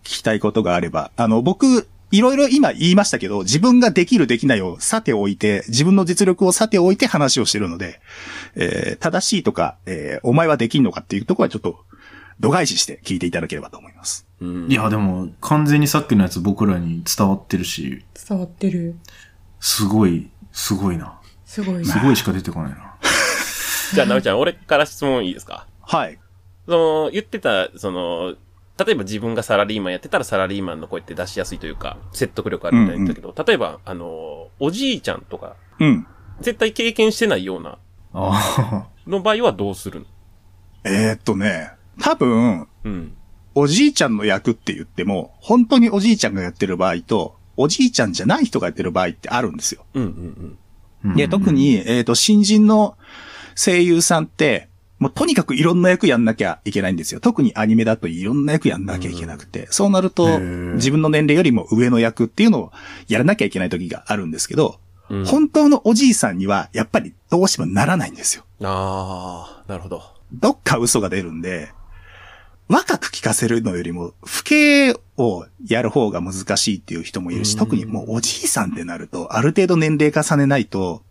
[0.04, 8.00] 聞きたいことがあれば、あの、僕、いろいろ今言いましたけど、自分ができるできないをさておいて、自分の実力をさておいて話をしてるので、
[8.57, 11.85] えー正しいとか、えーお前はできんのかっていうところはちょっと、
[12.40, 14.27] 度外視して聞いていただければと思います。
[14.40, 18.94] いや、でも、完全にさっきのやつ僕らに伝わってるし、伝わってる。
[19.61, 21.18] すごい、すごいな。
[21.44, 21.85] すごい。
[21.85, 22.94] すごいしか出てこないな。
[23.94, 26.18] じゃあ、なおちゃん、俺から質問いいですかはい。
[26.66, 28.37] その、言ってた、その、
[28.79, 36.07] 例えば自分がサラリーマンやってたらサラリーマンの声って出しやすいというか、説得力あるみたいな言ったけど、例えば、あの、おじいちゃんとか、うん。
[36.40, 37.79] 絶対経験してないような、
[38.12, 40.07] あの場合はどうするの
[40.85, 43.15] えーっとね、多分、うん。
[43.55, 49.85] おじいちゃんの役って言っても、本当におじいちゃんがやってる場合と、おじいちゃんじゃない人がやってる場合ってあるんですよ。
[49.95, 50.59] うんうん
[51.13, 51.15] あ。
[51.15, 52.96] で、特に、えっ、と、新人の
[53.57, 54.69] 声優さんって、
[54.99, 57.21] もうとにかくいろんな役やんなきゃいけないんですよ。
[57.21, 62.73] 特にアニメだといろんな役やんなきゃいけなくて、そうなるへと、ー自分の年齢よりも上の役っていうのを
[63.07, 65.19] やらなきゃいけない時があるんですけど、うん。
[65.21, 68.44] うん、本当のおじいさんには、やっぱりどうしてもならないんですよ。
[68.63, 70.03] ああ、なるほど。
[70.33, 71.71] どっか嘘が出るんで、
[72.69, 77.58] 若く聞かせるのよりも、不敬をやる方が難しいっていう人もいるし、うん。
[77.58, 81.02] 特にもうおじいさんってなると、ある程度年齢重ねないと、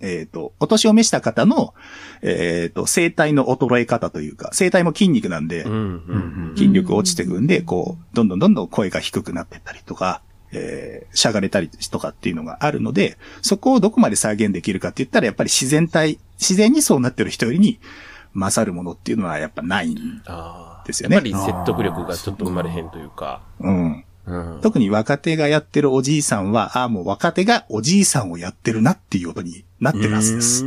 [0.00, 1.74] えっ、と、お年を召した方の、
[2.22, 10.22] えっ、と、声帯の衰え方というか、声帯も筋肉なんで、うん、うん、筋力落ちてくんで、こう、どんどんどんどん声が低くなってったりとか、
[10.52, 17.78] えーしゃがれたりとかっていうのがあるので、そこをどこまで再現できるかって言ったら、やっぱり自然体、自然にそうなってる人よりに
[18.34, 19.94] 勝るものっていうのはやっぱない。
[19.94, 20.22] ん。
[20.86, 23.42] ですよねやっぱり説得力がちょっと生まれへんというか。
[23.60, 24.04] うん。
[24.26, 24.60] うん。
[24.62, 30.64] 特に若手がやってるおじいさんは、ああ、もう若手がおじいさんをやってるなっていうことになってるはずです。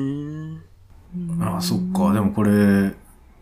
[1.42, 2.14] ああ、そっか。
[2.14, 2.94] でもこれ、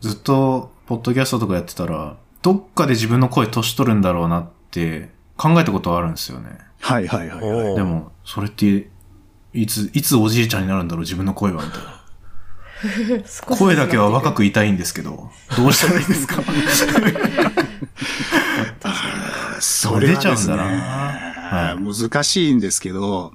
[0.02, 6.60] ずっと、ポッドキャストとかやってたら、どっかで自分の声年取るんだろうなって考えたことはあるんですよね。
[6.80, 7.76] はいはいはい、はい。
[7.76, 8.90] でも、それって、
[9.54, 11.95] いつ、いつおじいちゃんになるんだろう、自分の声は、みたいな。
[13.58, 14.36] 声だけは若く。
[14.38, 16.44] くいたいんですけど、どうしたらいいですか？
[19.60, 23.34] それ出ちゃうんだなはい難しいんですけど、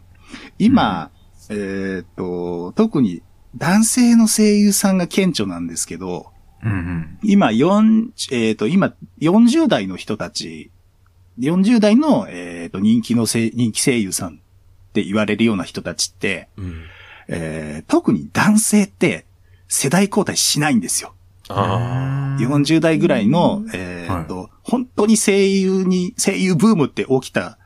[0.59, 1.11] 今、
[1.49, 3.23] えっ、と、特に
[3.57, 6.31] 男性の声優さんが顕著なんですけど、
[6.63, 7.19] うんうん。
[7.23, 10.71] 今、4、えっ、と、今、40代の人たち、
[11.39, 16.83] 40代の、えっ、と、人気の声、人気声優さんって言われるような人たちって、うん。
[17.29, 19.25] えー特に男性って
[19.71, 21.15] 世代交代しないんですよ。
[21.49, 27.57] あ40代ぐらいの、えっ、と、本当に声優に、声優ブームって起きた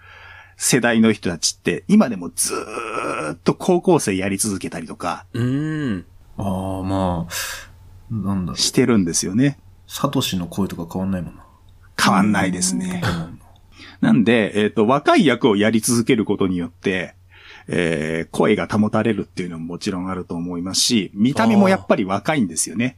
[0.57, 5.27] 世代の人たちって、今でもずーっと高校生やり続けたりとかあ。
[5.33, 6.07] うーん。
[6.37, 8.59] ああ、まあ、なんだろう。
[8.59, 9.59] してるんですよね。
[9.87, 11.45] サトシの声とか変わんないもんな。
[11.99, 13.03] 変わんないですね。
[13.03, 13.41] うん
[14.01, 17.15] なんで、えっ、と、若い役をやり続けることによって、
[17.69, 22.97] えー声が保たれるっていうのももちろんあると思いますし、見た目もやっぱり若いんですよね。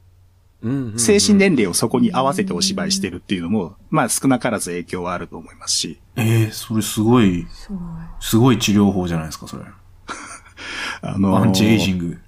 [0.63, 6.01] うんうんうん精神年齢をそこに合わせてお芝居してるっていうのも、まあ少なからず影響はあると思いますし。
[6.17, 7.79] ええそれすごい、すごい。
[8.21, 9.65] すごい治療法じゃないですか、それ。
[11.03, 12.19] あのーアンチエイジング。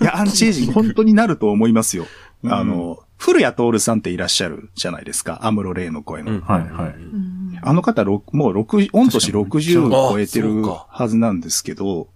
[0.00, 2.06] いや、アンチエイジング本当になると思いますよ。
[2.46, 5.38] あの、古谷徹さんっていらっしゃるじゃないですか。
[5.42, 6.32] アムロレイの声の。
[6.32, 8.20] うんはいはいうんあの方、も
[8.50, 12.08] う6、御年60を超えてるはずなんですけど、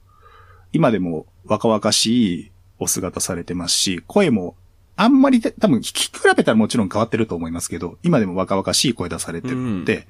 [0.73, 4.57] 今でも若々しいお姿されてますし、声も
[4.97, 10.07] あんまりて多分聞き比べたらもちろん変わってると思いますけど、今でも若々しい声出されてるので、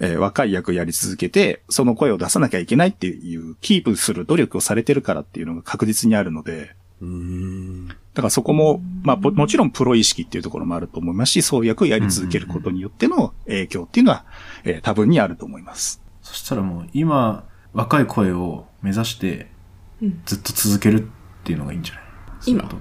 [0.00, 6.74] えー若い役やり続けて、その声を出さなきゃいけないっていう、キープする努力をされてるからっていうのが確実にあるので。
[8.14, 14.24] だからそこも、まあ、ももちろんプロ意識っていうところもあると思いますし、そういう役をやり続けることによっての影響っていうのは、
[14.64, 16.02] えー多分にあると思います。
[16.20, 19.50] そしたらもう、今、若い声を目指して
[20.00, 21.06] うん、ずっと続けるっ
[21.44, 22.04] ていうのがいいんじゃない？
[22.46, 22.76] 今そ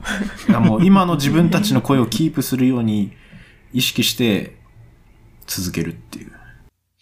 [0.52, 3.14] ういうもう、今の自分たちの声をキープするように
[3.74, 4.58] 意識して
[5.48, 6.32] 続けるっていう。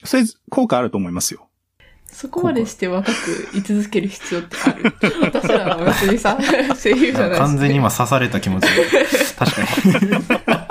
[0.04, 1.49] それ、効果あると思いますよ。
[2.12, 4.94] そこまでして若く居続ける必要ってある？
[5.22, 6.38] 私らは別にさ、
[6.82, 7.38] 声優じゃないし。
[7.40, 8.68] 完全に今刺された気持ち。
[9.38, 9.68] 確かに。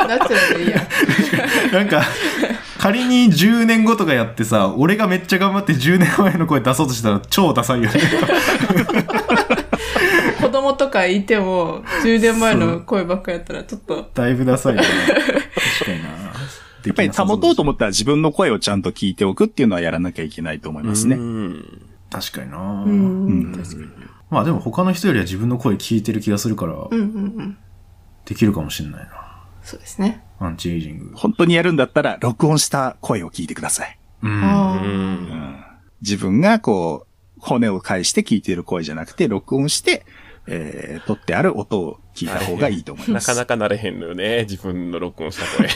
[0.09, 0.86] ナチュラルでいいや。
[1.72, 2.03] なんか、
[2.78, 8.01] 仮に10年後とかやってさ、俺がめっちゃ頑張って10年前の声出そうとしたら超ダサいよね。
[10.41, 14.86] 子供とかいても、10年前の声ばっかやったらちょっと、だいぶダサいよね。
[16.89, 21.16] やっぱり保とうと思ったら自分の声をちゃんと聞いておくっていうのはやらなきゃいけないと思いますね。
[21.16, 22.59] うん確かにな。
[22.59, 23.86] うん、うん確かに。
[24.30, 26.99] まあでも他の人よりは自分の声聞いてる気がするから、うんうんう
[27.43, 27.59] ん。
[28.24, 29.28] できるかもしれないな。
[29.62, 30.24] そうですね。
[30.39, 31.12] アンチエイジング。
[31.14, 33.99] 本当にやるんだったら、録音した声を聞いてください。
[34.22, 35.64] うん。
[36.01, 40.05] 自分がこう、骨を返して聞いている声じゃなくて、録音して、
[40.47, 43.28] えー、撮ってある音を聞いた方がいいと思います。
[43.28, 44.40] なかなかなれへんのよね。
[44.48, 45.68] 自分の録音した声。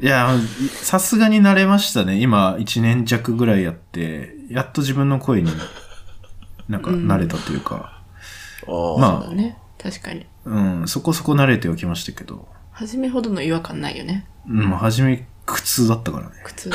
[0.00, 0.30] いや、
[0.70, 2.18] さすがに慣れましたね。
[2.18, 5.52] 今、1年弱ぐらいやって、やっと自分の声に
[6.68, 8.02] なんか慣れたというか、
[8.66, 8.98] ああ。
[8.98, 9.58] まそうだね。
[9.78, 10.26] 確かに。
[10.46, 14.26] うん、そこそこ慣れてはきましたけど、初めほどの違和感ないよね。
[14.48, 16.32] うん、初め苦痛だったからね。
[16.42, 16.70] 苦痛。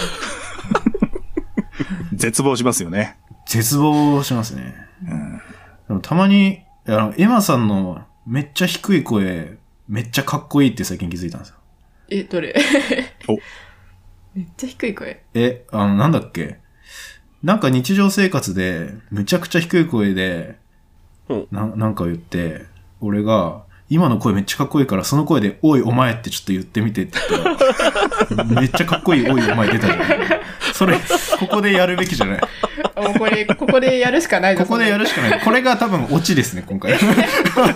[2.13, 3.17] 絶望しますよね。
[3.47, 4.75] 絶望しますね。
[5.09, 5.41] うん
[5.87, 9.57] でもたまに、あの、エマさんのめっちゃ低い声、
[9.87, 11.55] めっちゃかっこいいって最近気づいたんですよ。
[12.09, 12.55] え、どれ？
[13.27, 13.37] お
[14.35, 15.23] めっちゃ低い声。
[15.33, 16.59] え、あの、なんだっけ？
[17.43, 20.57] なんか日常生活で、むちゃくちゃ低い声で、
[21.29, 22.65] うんななんか言って、
[23.01, 27.57] 俺が、今の声めっちゃかっこいいから、その声で、おい、お前ってちょっと言ってみてって言っ
[28.27, 29.99] たら、 めっちゃかっこいい、おい、お前出たじゃん。
[30.77, 30.95] それ、
[31.39, 32.41] ここでやるべきじゃない。
[32.95, 35.41] もうこれ、ここでやるしかないここでやるしかない。
[35.41, 36.93] これが多分オチですね、今回。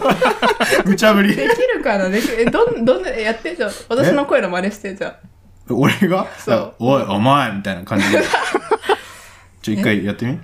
[0.85, 1.35] 無茶ぶり。
[1.35, 2.09] できるかな？
[2.09, 3.71] できえ、どん、どんな、やってじゃん？
[3.89, 5.15] 私の声の真似してじゃん。
[5.73, 6.27] 俺が？
[6.37, 8.21] そうおい、お前みたいな感じで。
[9.63, 10.39] ちょ、一回やってみ？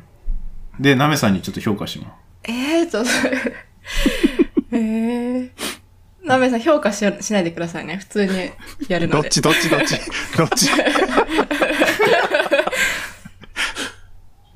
[0.80, 2.12] で、ナメさんにちょっと評価しても
[2.48, 3.10] らえー、ちょっと、
[4.74, 5.50] えー。
[6.28, 7.98] なべさん評価ししないでくださいね。
[7.98, 8.52] 普通に
[8.90, 9.22] やるので。
[9.22, 9.96] どっちどっちどっち？
[10.38, 10.68] どっち？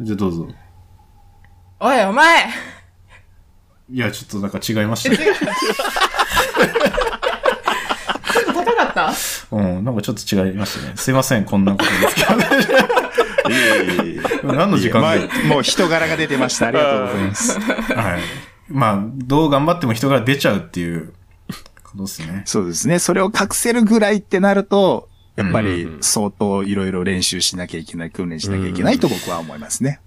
[0.01, 0.47] じゃあどうぞ。
[1.79, 2.49] おい、お前
[3.89, 5.17] いや、ちょっとなんか違いましたね。
[8.53, 9.13] 高かった？
[9.51, 10.93] うん、なんかちょっと違いましたね。
[10.95, 12.21] すいません、こんなことですけ
[13.51, 14.53] いえいえいえど。
[14.53, 16.67] 何の時間まで、あ、もう人柄が出てました。
[16.67, 17.59] ありがとうございます。
[17.59, 18.21] はい。
[18.69, 21.13] まあ、どう頑張っても人が出ちゃうっていう
[21.91, 22.43] ことですね。
[22.45, 22.99] そうですね。
[22.99, 29.99] それを隠せるぐらいってなると、やっぱりうん相当いろいろ練習しなきゃいけない、訓練しなきゃいけないと僕は思いますね。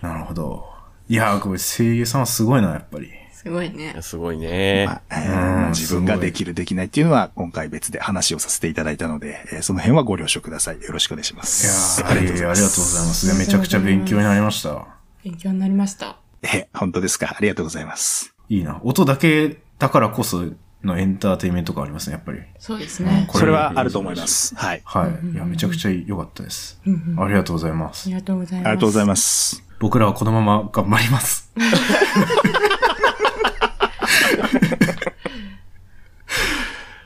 [0.00, 0.66] なるほど。
[1.08, 3.10] いやー、これ声優さんはすごいな、やっぱり。
[3.32, 3.94] すごいね。
[4.00, 4.86] すごいね。
[4.86, 10.80] まあえうんー自分ができる、できないっていうのは今回別で話をさせていただいたので、えーその辺はご了承ください。
[10.80, 11.46] よろしくお願いしまい
[12.02, 13.26] やありがとうございます。
[13.26, 14.86] いやめちゃくちゃ勉強になりました。
[15.22, 16.16] 勉強になりました。
[16.42, 17.34] え、本当ですか？
[17.36, 18.34] ありがとうございます。
[18.48, 18.80] いいな。
[18.82, 20.44] 音だけだからこそ
[20.84, 22.40] のエンターテインメントがありますね、やっぱり。
[22.58, 23.26] そうですね。
[23.28, 24.54] こそれはあると思います。
[24.54, 24.82] はい。
[24.84, 25.26] はい。
[25.32, 26.80] いや、めちゃくちゃ良かったです。
[27.18, 28.14] ありがとうございまあすり。
[28.14, 28.66] がとうございます。
[28.66, 29.64] ありがとうございます。
[29.80, 31.50] 僕らはこのまま頑張ります。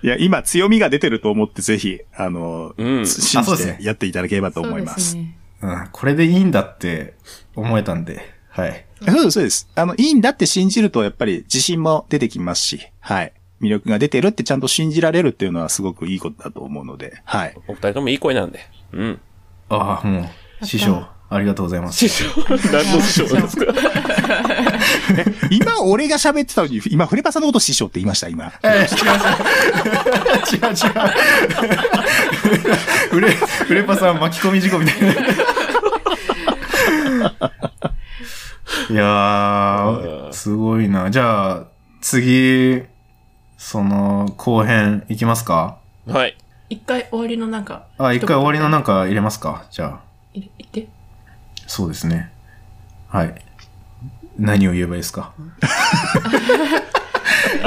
[0.00, 5.16] いや、今強みが出てると思ってぜひ、あの、うん信じあそうですねてやっていただければと思いますす。
[5.16, 5.36] ね。
[5.60, 5.88] うん。
[5.90, 7.14] これでいいんだって
[7.56, 8.84] 思えたんで、はい。
[9.00, 9.68] そうです、そうです。
[9.74, 13.32] あの、いいんだって信じると、やっぱり自信も出てきますし、はい。
[13.60, 17.54] 魅力が出てるってちゃんと信じられるっていうのはすごくいいことだと思うので、はい。
[17.66, 18.60] お二人ともいい声なんで。
[18.92, 19.20] うん。
[19.68, 20.30] ああ、も
[20.62, 21.98] う、師匠、ありがとうございます。
[21.98, 22.24] 師匠。
[22.72, 23.66] 何の師匠ですか？
[25.50, 28.52] 今、俺が喋ってたのに、今、フレパさんのこと師匠って言いました、今。
[28.62, 30.86] えー、違います。
[30.86, 31.00] 違う違う。
[33.10, 35.12] フレ、フレパさん巻き込み事故みたいな。
[38.90, 41.10] いやー、すごいな。
[41.10, 41.64] じゃあ、
[42.00, 42.82] 次、
[43.58, 45.76] その、後編いきますか？
[46.06, 46.36] はい。
[46.70, 47.84] 一回終わりのなんか。
[47.98, 49.00] あ、一回終わりのなんか。
[49.00, 49.64] か入れますか？
[49.70, 50.00] じゃあ。
[50.32, 50.88] 入れ言って。
[51.66, 52.30] そうですね。
[53.08, 53.34] はい。
[54.38, 55.32] 何を言えばいいですか？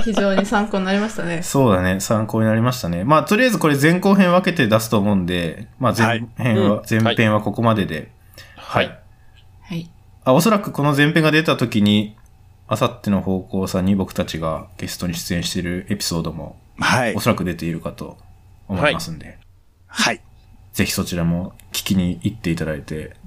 [0.04, 1.44] 非常に参考になりましたね。
[1.44, 2.00] そうだね。
[2.00, 3.04] 参考になりましたね。
[3.04, 8.12] まあ、とりあえずこれ前後編分けて出すと思うんで、まあ前編は、はいうん前編はここまでで。
[8.56, 8.98] はい。
[9.64, 9.90] はい。
[10.24, 12.16] あ、おそらくこの前編が出た時に、
[12.72, 17.20] あさっての方向さんに僕たちがゲストに出演しているエピソードも、はいお。
[17.20, 18.18] そらく出ているかと
[18.70, 19.38] 思いますんで、
[19.88, 20.22] はい。
[20.72, 23.18] ぜひそちらも聞きに行っていただいて、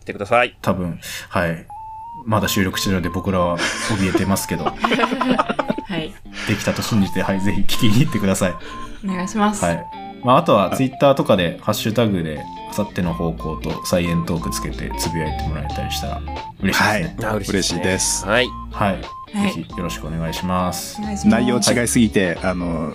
[0.00, 0.56] 来てください。
[0.62, 1.66] 多分、はい。
[2.24, 4.72] まだ収録してるので僕らは怯えてますけど、 は
[5.98, 6.14] い。
[6.48, 8.54] できたと信じて、はい、ぜひ聞きに行ってください。
[9.04, 9.62] お願いします。
[9.62, 10.03] はい。
[10.24, 16.22] まあ、あとはツイッターとかで、ハッシュタグで、あさっての方向とサイエントークつけてつぶやいてもらえたりしたら
[16.60, 17.16] 嬉しいですね。
[17.22, 18.46] あ嬉しいですはい。
[18.72, 18.92] はい。
[18.94, 19.02] はい
[19.34, 21.00] ぜひよろしくお願いします。
[21.26, 22.94] 内容違いすぎて、あの、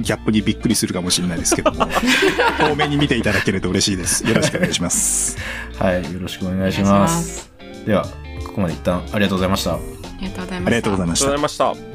[0.00, 1.86] ギャップにびっくりするかもしれないですけども、
[2.58, 4.26] 多めに見ていただけると嬉しいです。
[4.26, 5.36] よろしくお願いします。
[5.78, 6.02] はい。
[6.12, 6.98] よろしくお願いしお願いしま。
[7.00, 7.52] ますす。
[7.86, 8.04] では、
[8.46, 9.02] ここまで一旦。
[9.12, 9.74] ありがとうございました。
[9.74, 9.78] あ
[10.20, 11.38] りがとうございましたありがとうござい。
[11.38, 11.87] ました。